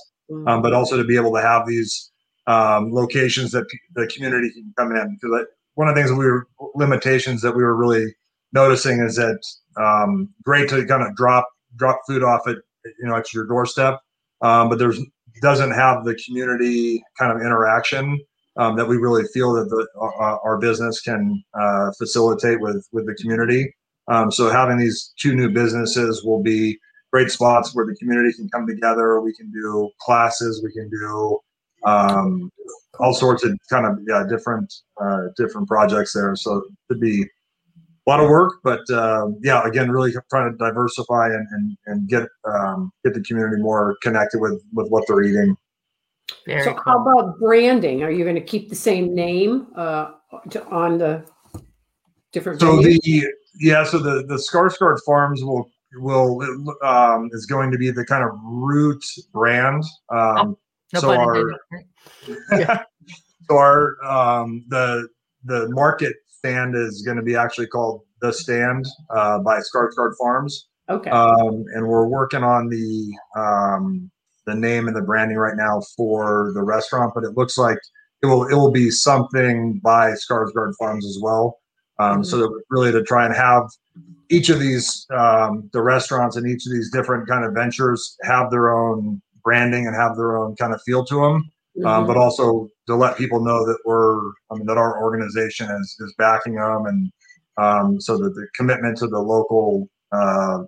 um, 0.46 0.62
but 0.62 0.72
also 0.72 0.96
to 0.96 1.04
be 1.04 1.16
able 1.16 1.32
to 1.34 1.40
have 1.40 1.66
these 1.66 2.10
um, 2.46 2.92
locations 2.92 3.50
that 3.52 3.68
p- 3.68 3.78
the 3.94 4.06
community 4.06 4.50
can 4.52 4.72
come 4.76 4.94
in. 4.94 5.18
Because 5.20 5.46
one 5.74 5.88
of 5.88 5.94
the 5.94 6.00
things 6.00 6.10
that 6.10 6.16
we 6.16 6.24
were 6.26 6.46
limitations 6.74 7.42
that 7.42 7.54
we 7.54 7.62
were 7.62 7.76
really 7.76 8.14
noticing 8.52 9.00
is 9.00 9.16
that 9.16 9.40
um, 9.76 10.28
great 10.44 10.68
to 10.70 10.84
kind 10.86 11.02
of 11.02 11.14
drop 11.16 11.48
drop 11.76 12.00
food 12.06 12.22
off 12.22 12.46
at 12.46 12.56
you 12.84 13.08
know 13.08 13.16
at 13.16 13.32
your 13.32 13.46
doorstep, 13.46 14.00
um, 14.42 14.68
but 14.68 14.78
there's 14.78 15.00
doesn't 15.40 15.70
have 15.70 16.04
the 16.04 16.14
community 16.26 17.02
kind 17.18 17.32
of 17.32 17.40
interaction 17.40 18.20
um, 18.56 18.76
that 18.76 18.86
we 18.86 18.96
really 18.96 19.24
feel 19.32 19.52
that 19.54 19.68
the, 19.70 19.86
our, 19.98 20.40
our 20.40 20.58
business 20.58 21.00
can 21.00 21.42
uh, 21.58 21.90
facilitate 21.98 22.60
with 22.60 22.86
with 22.92 23.06
the 23.06 23.14
community. 23.14 23.74
Um, 24.08 24.30
so 24.30 24.50
having 24.50 24.78
these 24.78 25.12
two 25.18 25.34
new 25.34 25.50
businesses 25.50 26.24
will 26.24 26.42
be 26.42 26.78
great 27.12 27.30
spots 27.30 27.74
where 27.74 27.86
the 27.86 27.96
community 27.96 28.32
can 28.32 28.48
come 28.48 28.66
together. 28.66 29.20
We 29.20 29.34
can 29.34 29.50
do 29.50 29.90
classes. 30.00 30.62
We 30.62 30.72
can 30.72 30.90
do 30.90 31.38
um, 31.84 32.50
all 32.98 33.14
sorts 33.14 33.44
of 33.44 33.56
kind 33.70 33.86
of 33.86 33.98
yeah 34.06 34.24
different 34.28 34.72
uh, 35.00 35.28
different 35.36 35.68
projects 35.68 36.12
there. 36.12 36.34
So 36.36 36.62
could 36.88 37.00
be 37.00 37.26
a 38.06 38.10
lot 38.10 38.20
of 38.20 38.28
work, 38.28 38.54
but 38.64 38.88
uh, 38.90 39.26
yeah, 39.42 39.66
again, 39.66 39.90
really 39.90 40.12
trying 40.30 40.50
to 40.50 40.56
diversify 40.56 41.26
and 41.28 41.46
and, 41.52 41.76
and 41.86 42.08
get 42.08 42.26
um, 42.44 42.92
get 43.04 43.14
the 43.14 43.20
community 43.22 43.62
more 43.62 43.96
connected 44.02 44.40
with 44.40 44.62
with 44.72 44.88
what 44.88 45.04
they're 45.06 45.22
eating. 45.22 45.56
very 46.46 46.62
So 46.62 46.74
cool. 46.74 46.82
how 46.84 47.02
about 47.02 47.38
branding? 47.38 48.02
Are 48.02 48.10
you 48.10 48.24
going 48.24 48.36
to 48.36 48.40
keep 48.40 48.68
the 48.68 48.76
same 48.76 49.14
name 49.14 49.68
uh, 49.76 50.12
to, 50.50 50.66
on 50.68 50.98
the 50.98 51.24
different? 52.32 52.60
So 52.60 52.78
venues? 52.78 53.00
the 53.02 53.26
yeah, 53.60 53.84
so 53.84 53.98
the 53.98 54.24
the 54.26 54.36
Skarsgard 54.36 54.98
Farms 55.04 55.44
will 55.44 55.70
will 55.94 56.40
um, 56.82 57.28
is 57.32 57.46
going 57.46 57.70
to 57.70 57.78
be 57.78 57.90
the 57.90 58.04
kind 58.04 58.24
of 58.24 58.30
root 58.42 59.04
brand. 59.32 59.84
Um, 60.08 60.56
no 60.92 61.00
so 61.00 61.12
our 61.12 61.50
intended. 61.50 62.80
so 63.48 63.56
our 63.56 64.02
um, 64.04 64.64
the 64.68 65.08
the 65.44 65.68
market 65.70 66.16
stand 66.28 66.74
is 66.74 67.02
going 67.02 67.16
to 67.16 67.22
be 67.22 67.36
actually 67.36 67.66
called 67.66 68.02
the 68.20 68.32
Stand 68.32 68.86
uh, 69.10 69.38
by 69.38 69.60
Skarsgard 69.60 70.12
Farms, 70.18 70.68
okay. 70.88 71.10
um, 71.10 71.64
and 71.74 71.86
we're 71.86 72.06
working 72.06 72.42
on 72.42 72.68
the 72.68 73.12
um, 73.36 74.10
the 74.46 74.54
name 74.54 74.88
and 74.88 74.96
the 74.96 75.02
branding 75.02 75.36
right 75.36 75.56
now 75.56 75.82
for 75.96 76.52
the 76.54 76.62
restaurant. 76.62 77.12
But 77.14 77.24
it 77.24 77.36
looks 77.36 77.56
like 77.56 77.78
it 78.22 78.26
will 78.26 78.46
it 78.46 78.54
will 78.54 78.70
be 78.70 78.90
something 78.90 79.78
by 79.82 80.12
Skarsgard 80.12 80.74
Farms 80.78 81.06
as 81.06 81.18
well. 81.20 81.58
Um, 81.98 82.24
So 82.24 82.38
that 82.38 82.62
really 82.70 82.92
to 82.92 83.02
try 83.02 83.26
and 83.26 83.34
have 83.34 83.64
each 84.30 84.48
of 84.48 84.60
these 84.60 85.06
um, 85.10 85.68
the 85.72 85.82
restaurants 85.82 86.36
and 86.36 86.46
each 86.46 86.66
of 86.66 86.72
these 86.72 86.90
different 86.90 87.28
kind 87.28 87.44
of 87.44 87.52
ventures 87.52 88.16
have 88.22 88.50
their 88.50 88.70
own 88.70 89.20
branding 89.42 89.86
and 89.86 89.96
have 89.96 90.16
their 90.16 90.36
own 90.36 90.56
kind 90.56 90.74
of 90.74 90.80
feel 90.82 91.04
to 91.06 91.14
them 91.16 91.50
um, 91.84 92.04
Mhm. 92.04 92.06
but 92.08 92.16
also 92.16 92.68
to 92.86 92.94
let 92.94 93.16
people 93.16 93.40
know 93.42 93.64
that 93.66 93.78
we're, 93.84 94.18
I 94.50 94.56
mean, 94.56 94.66
that 94.66 94.76
our 94.78 95.02
organization 95.02 95.70
is 95.70 95.96
is 96.00 96.14
backing 96.18 96.54
them, 96.54 96.86
and 96.86 97.10
um, 97.56 98.00
so 98.00 98.16
that 98.18 98.34
the 98.34 98.46
commitment 98.54 98.98
to 98.98 99.06
the 99.06 99.18
local, 99.20 99.88
uh, 100.12 100.64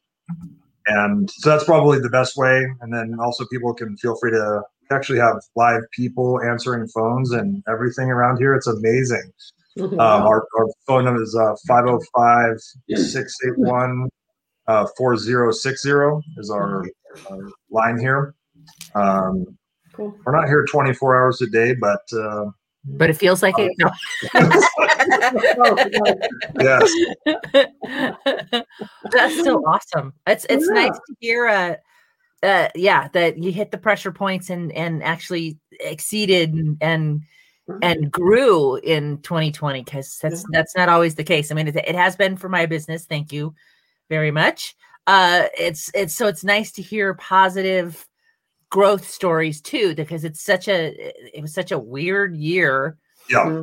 and 0.87 1.29
so 1.31 1.49
that's 1.49 1.63
probably 1.63 1.99
the 1.99 2.09
best 2.09 2.37
way. 2.37 2.67
And 2.81 2.93
then 2.93 3.17
also 3.19 3.45
people 3.51 3.73
can 3.73 3.97
feel 3.97 4.15
free 4.19 4.31
to 4.31 4.61
actually 4.91 5.19
have 5.19 5.37
live 5.55 5.81
people 5.91 6.39
answering 6.41 6.87
phones 6.89 7.31
and 7.31 7.63
everything 7.67 8.11
around 8.11 8.37
here. 8.37 8.53
It's 8.53 8.67
amazing. 8.67 9.31
Um, 9.79 9.99
our, 9.99 10.45
our 10.57 10.67
phone 10.85 11.05
number 11.05 11.23
is 11.23 11.33
uh, 11.33 11.55
505 11.65 12.57
681 12.93 14.09
uh, 14.67 14.85
4060 14.97 15.89
is 16.37 16.49
our, 16.49 16.85
our 17.29 17.49
line 17.69 17.99
here. 17.99 18.35
Um, 18.95 19.57
Cool. 19.93 20.15
we're 20.25 20.35
not 20.35 20.47
here 20.47 20.65
24 20.69 21.15
hours 21.17 21.41
a 21.41 21.47
day, 21.47 21.73
but 21.73 22.01
uh, 22.13 22.45
But 22.83 23.09
it 23.11 23.17
feels 23.17 23.43
like 23.43 23.55
it. 23.59 23.71
No. 23.77 23.91
yes, 26.59 26.91
That's 29.11 29.43
so 29.43 29.63
awesome. 29.65 30.13
It's 30.27 30.45
it's 30.49 30.67
Yeah. 30.67 30.73
nice 30.73 30.91
to 31.07 31.15
hear 31.19 31.47
uh 31.47 31.75
uh 32.43 32.69
yeah 32.75 33.07
that 33.09 33.37
you 33.37 33.51
hit 33.51 33.69
the 33.71 33.77
pressure 33.77 34.11
points 34.11 34.49
and 34.49 34.71
and 34.71 35.03
actually 35.03 35.57
exceeded 35.79 36.53
and 36.53 36.77
and, 36.81 37.21
and 37.83 38.11
grew 38.11 38.77
in 38.77 39.19
2020 39.21 39.83
because 39.83 40.17
that's 40.21 40.43
that's 40.51 40.75
not 40.75 40.89
always 40.89 41.15
the 41.15 41.23
case. 41.23 41.51
I 41.51 41.55
mean 41.55 41.67
it, 41.67 41.75
it 41.75 41.95
has 41.95 42.15
been 42.15 42.35
for 42.35 42.49
my 42.49 42.65
business. 42.65 43.05
Thank 43.05 43.31
you 43.31 43.53
very 44.09 44.31
much. 44.31 44.75
uh 45.07 45.43
it's 45.57 45.91
it's 45.93 46.15
so 46.15 46.27
it's 46.27 46.43
nice 46.43 46.71
to 46.73 46.81
hear 46.81 47.13
positive 47.13 48.05
growth 48.71 49.07
stories 49.07 49.61
too 49.61 49.93
because 49.93 50.23
it's 50.23 50.41
such 50.41 50.67
a 50.67 50.93
it 51.37 51.41
was 51.41 51.53
such 51.53 51.71
a 51.71 51.77
weird 51.77 52.35
year 52.35 52.97
Yeah. 53.29 53.61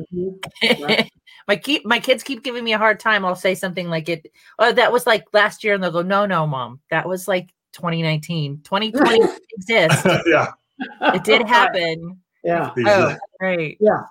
Mhm. 0.63 1.09
my 1.47 1.55
keep 1.55 1.83
my 1.85 1.99
kids 1.99 2.21
keep 2.23 2.43
giving 2.43 2.63
me 2.63 2.73
a 2.73 2.77
hard 2.77 2.99
time 2.99 3.25
i'll 3.25 3.35
say 3.35 3.55
something 3.55 3.89
like 3.89 4.07
it 4.07 4.31
oh 4.59 4.71
that 4.71 4.91
was 4.91 5.07
like 5.07 5.25
last 5.33 5.63
year 5.63 5.73
and 5.73 5.83
they'll 5.83 5.91
go 5.91 6.03
no 6.03 6.25
no 6.27 6.45
mom 6.45 6.79
that 6.91 7.07
was 7.07 7.27
like 7.27 7.49
2019 7.73 8.61
2020 8.63 9.19
exists 9.57 10.05
yeah. 10.27 10.51
it 11.13 11.23
did 11.23 11.41
happen 11.47 12.19
Yeah. 12.43 12.71
oh 12.85 13.17
great 13.39 13.77
Yeah. 13.81 14.03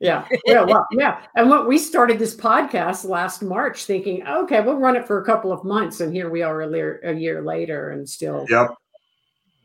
Yeah. 0.00 0.26
Well, 0.64 0.86
yeah. 0.92 1.22
And 1.34 1.48
what 1.48 1.66
we 1.66 1.78
started 1.78 2.18
this 2.18 2.36
podcast 2.36 3.08
last 3.08 3.40
March 3.42 3.86
thinking, 3.86 4.26
okay, 4.26 4.60
we'll 4.60 4.76
run 4.76 4.96
it 4.96 5.06
for 5.06 5.22
a 5.22 5.24
couple 5.24 5.50
of 5.50 5.64
months. 5.64 6.00
And 6.00 6.12
here 6.12 6.28
we 6.28 6.42
are 6.42 6.60
a, 6.60 6.66
lear- 6.66 7.00
a 7.04 7.14
year 7.14 7.40
later 7.42 7.90
and 7.90 8.06
still. 8.06 8.44
Yep. 8.50 8.74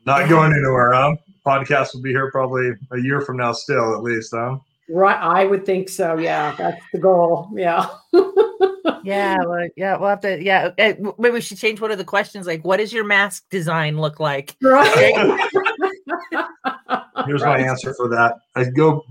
Not 0.10 0.28
going 0.28 0.52
anywhere, 0.54 0.92
huh? 0.92 1.16
Podcast 1.46 1.94
will 1.94 2.02
be 2.02 2.10
here 2.10 2.32
probably 2.32 2.72
a 2.90 2.98
year 2.98 3.22
from 3.22 3.38
now, 3.38 3.52
still 3.52 3.94
at 3.94 4.02
least, 4.02 4.34
huh? 4.34 4.58
Right. 4.90 5.16
I 5.16 5.46
would 5.46 5.68
think 5.68 5.88
so. 5.88 6.18
Yeah. 6.18 6.56
That's 6.58 6.82
the 6.92 6.98
goal. 6.98 7.48
Yeah. 7.54 7.86
yeah 9.04 9.38
well, 9.46 9.70
yeah 9.78 9.96
we'll 9.98 10.10
have 10.10 10.20
to 10.20 10.44
yeah 10.44 10.72
eh, 10.78 10.94
maybe 11.18 11.34
we 11.34 11.42
should 11.42 11.58
change 11.58 11.80
one 11.80 11.90
of 11.90 11.98
the 11.98 12.04
questions 12.04 12.46
like 12.46 12.66
what 12.66 12.78
does 12.78 12.92
your 12.92 13.06
mask 13.06 13.48
design 13.50 13.98
look 13.98 14.20
like 14.20 14.56
Right. 14.62 15.14
Here's 17.26 17.44
my 17.44 17.60
answer 17.60 17.94
for 17.94 18.10
that. 18.10 18.40
I 18.56 18.66
go 18.66 19.06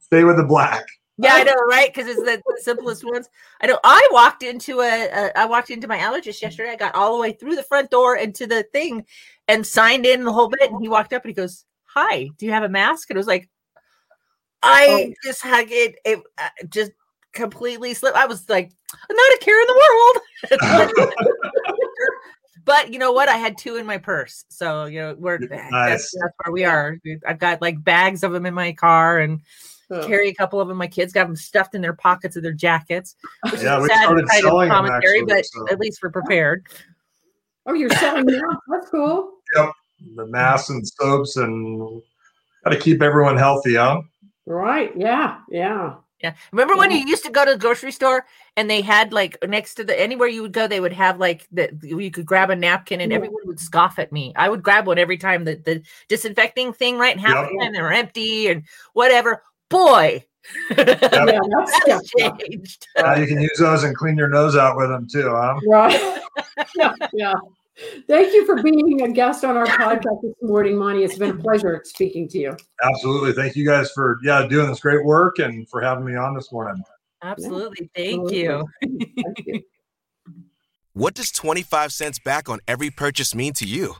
stay 0.00 0.24
with 0.24 0.36
the 0.36 0.44
black. 0.44 0.86
Yeah, 1.16 1.34
I 1.34 1.44
know, 1.44 1.54
right? 1.68 1.94
Because 1.94 2.08
it's 2.08 2.20
the, 2.20 2.42
the 2.44 2.60
simplest 2.60 3.04
ones. 3.04 3.28
I 3.60 3.68
know. 3.68 3.78
I 3.84 4.06
walked 4.10 4.42
into 4.42 4.80
a, 4.80 5.08
a, 5.08 5.38
I 5.38 5.46
walked 5.46 5.70
into 5.70 5.86
my 5.86 5.98
allergist 5.98 6.42
yesterday. 6.42 6.70
I 6.70 6.76
got 6.76 6.94
all 6.96 7.14
the 7.14 7.20
way 7.20 7.32
through 7.32 7.54
the 7.54 7.62
front 7.62 7.90
door 7.90 8.16
into 8.16 8.48
the 8.48 8.64
thing, 8.72 9.06
and 9.48 9.66
signed 9.66 10.06
in 10.06 10.24
the 10.24 10.32
whole 10.32 10.48
bit. 10.48 10.70
And 10.70 10.80
he 10.82 10.88
walked 10.88 11.12
up 11.12 11.22
and 11.24 11.30
he 11.30 11.34
goes, 11.34 11.64
"Hi, 11.84 12.28
do 12.38 12.46
you 12.46 12.52
have 12.52 12.62
a 12.62 12.68
mask?" 12.68 13.10
And 13.10 13.16
it 13.16 13.18
was 13.18 13.26
like, 13.26 13.48
I 14.62 14.86
Oh. 14.88 15.12
just 15.22 15.42
had 15.42 15.66
it, 15.70 15.96
it 16.04 16.20
uh, 16.38 16.48
just 16.68 16.92
completely 17.32 17.92
slipped. 17.94 18.16
I 18.16 18.26
was 18.26 18.48
like, 18.48 18.72
not 19.10 19.32
a 19.34 19.38
care 19.40 19.60
in 19.60 19.66
the 19.66 19.82
world. 19.82 21.14
but 22.64 22.92
you 22.92 22.98
know 22.98 23.12
what? 23.12 23.28
I 23.28 23.36
had 23.36 23.58
two 23.58 23.76
in 23.76 23.86
my 23.86 23.98
purse, 23.98 24.44
so 24.48 24.86
you 24.86 25.00
know 25.00 25.14
we're 25.18 25.38
Nice. 25.38 25.70
that's, 25.70 26.14
that's 26.18 26.34
where 26.44 26.52
we 26.52 26.64
are. 26.64 26.98
I've 27.26 27.38
got 27.38 27.60
like 27.60 27.82
bags 27.82 28.22
of 28.22 28.32
them 28.32 28.46
in 28.46 28.54
my 28.54 28.72
car 28.72 29.18
and 29.18 29.40
Oh. 29.90 30.06
carry 30.06 30.30
a 30.30 30.34
couple 30.34 30.62
of 30.62 30.66
them. 30.68 30.78
My 30.78 30.86
kids 30.86 31.12
got 31.12 31.26
them 31.26 31.36
stuffed 31.36 31.74
in 31.74 31.82
their 31.82 31.92
pockets 31.92 32.36
of 32.36 32.42
their 32.42 32.54
jackets. 32.54 33.16
Which 33.50 33.60
Yeah, 33.60 33.76
is 33.76 33.82
we 33.82 33.88
sad 33.90 34.04
started 34.04 34.26
kind 34.26 34.44
of 34.44 34.48
selling 34.48 34.68
them, 34.70 34.76
commentary, 34.76 35.18
actually, 35.20 35.34
but 35.34 35.44
so. 35.44 35.66
at 35.70 35.78
least 35.78 35.98
we're 36.02 36.10
prepared. 36.10 36.66
Oh, 37.66 37.74
you're 37.74 37.90
selling 37.90 38.26
now? 38.26 38.60
That's 38.68 38.90
cool. 38.90 39.38
Yep. 39.56 39.70
The 40.16 40.26
masks 40.26 40.70
and 40.70 40.86
soaps 40.86 41.36
and 41.36 42.02
got 42.64 42.70
to 42.70 42.78
keep 42.78 43.02
everyone 43.02 43.36
healthy, 43.36 43.76
huh? 43.76 44.02
Right. 44.46 44.92
Yeah. 44.96 45.38
Yeah. 45.48 45.94
Yeah. 46.20 46.34
Remember 46.52 46.76
when 46.76 46.90
you 46.90 46.98
used 47.06 47.24
to 47.24 47.30
go 47.30 47.44
to 47.44 47.52
the 47.52 47.58
grocery 47.58 47.92
store 47.92 48.24
and 48.56 48.68
they 48.70 48.80
had 48.80 49.12
like 49.12 49.36
next 49.46 49.74
to 49.74 49.84
the 49.84 49.98
anywhere 49.98 50.28
you 50.28 50.42
would 50.42 50.52
go, 50.52 50.66
they 50.66 50.80
would 50.80 50.92
have 50.92 51.18
like 51.18 51.46
the 51.52 51.70
you 51.82 52.10
could 52.10 52.24
grab 52.26 52.50
a 52.50 52.56
napkin 52.56 53.00
and 53.00 53.10
Yeah. 53.10 53.16
everyone 53.16 53.42
would 53.46 53.60
scoff 53.60 53.98
at 53.98 54.12
me. 54.12 54.32
I 54.36 54.48
would 54.48 54.62
grab 54.62 54.86
one 54.86 54.98
every 54.98 55.18
time 55.18 55.44
the, 55.44 55.56
the 55.56 55.82
disinfecting 56.08 56.72
thing, 56.74 56.98
right? 56.98 57.12
And 57.12 57.20
half 57.20 57.34
Yep. 57.34 57.50
the 57.50 57.58
time 57.64 57.72
they 57.74 57.82
were 57.82 57.92
empty 57.92 58.48
and 58.48 58.62
whatever. 58.94 59.42
Boy, 59.68 60.24
Yeah. 60.70 61.40
That's 61.56 61.80
that's 61.86 62.12
yeah. 62.16 62.30
changed. 62.36 62.86
Now 62.98 63.14
you 63.14 63.26
can 63.26 63.40
use 63.40 63.58
those 63.58 63.84
and 63.84 63.96
clean 63.96 64.16
your 64.16 64.28
nose 64.28 64.56
out 64.56 64.76
with 64.76 64.88
them 64.88 65.06
too, 65.10 65.28
huh? 65.28 65.58
Right. 65.66 66.20
yeah. 66.76 66.92
Yeah. 67.12 67.34
Thank 68.06 68.32
you 68.32 68.46
for 68.46 68.62
being 68.62 69.02
a 69.02 69.10
guest 69.10 69.44
on 69.44 69.56
our 69.56 69.66
podcast 69.66 70.22
this 70.22 70.34
morning, 70.42 70.76
Monty. 70.76 71.02
It's 71.02 71.18
been 71.18 71.30
a 71.30 71.42
pleasure 71.42 71.80
speaking 71.84 72.28
to 72.28 72.38
you. 72.38 72.56
Absolutely. 72.82 73.32
Thank 73.32 73.56
you 73.56 73.66
guys 73.66 73.90
for 73.92 74.18
yeah 74.22 74.46
doing 74.46 74.68
this 74.68 74.80
great 74.80 75.04
work 75.04 75.38
and 75.38 75.68
for 75.68 75.80
having 75.80 76.04
me 76.04 76.14
on 76.14 76.34
this 76.34 76.52
morning. 76.52 76.82
Absolutely. 77.22 77.90
Thank 77.96 78.30
Absolutely. 78.30 78.38
you. 78.38 78.68
Thank 78.82 79.46
you. 79.46 79.62
What 80.92 81.14
does 81.14 81.32
25 81.32 81.92
cents 81.92 82.20
back 82.20 82.48
on 82.48 82.60
every 82.68 82.90
purchase 82.90 83.34
mean 83.34 83.52
to 83.54 83.64
you? 83.64 83.96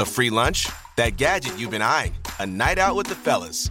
A 0.00 0.04
free 0.04 0.28
lunch? 0.28 0.68
That 0.96 1.16
gadget 1.16 1.58
you've 1.58 1.70
been 1.70 1.80
eyeing? 1.80 2.14
A 2.40 2.46
night 2.46 2.76
out 2.78 2.96
with 2.96 3.06
the 3.06 3.14
fellas? 3.14 3.70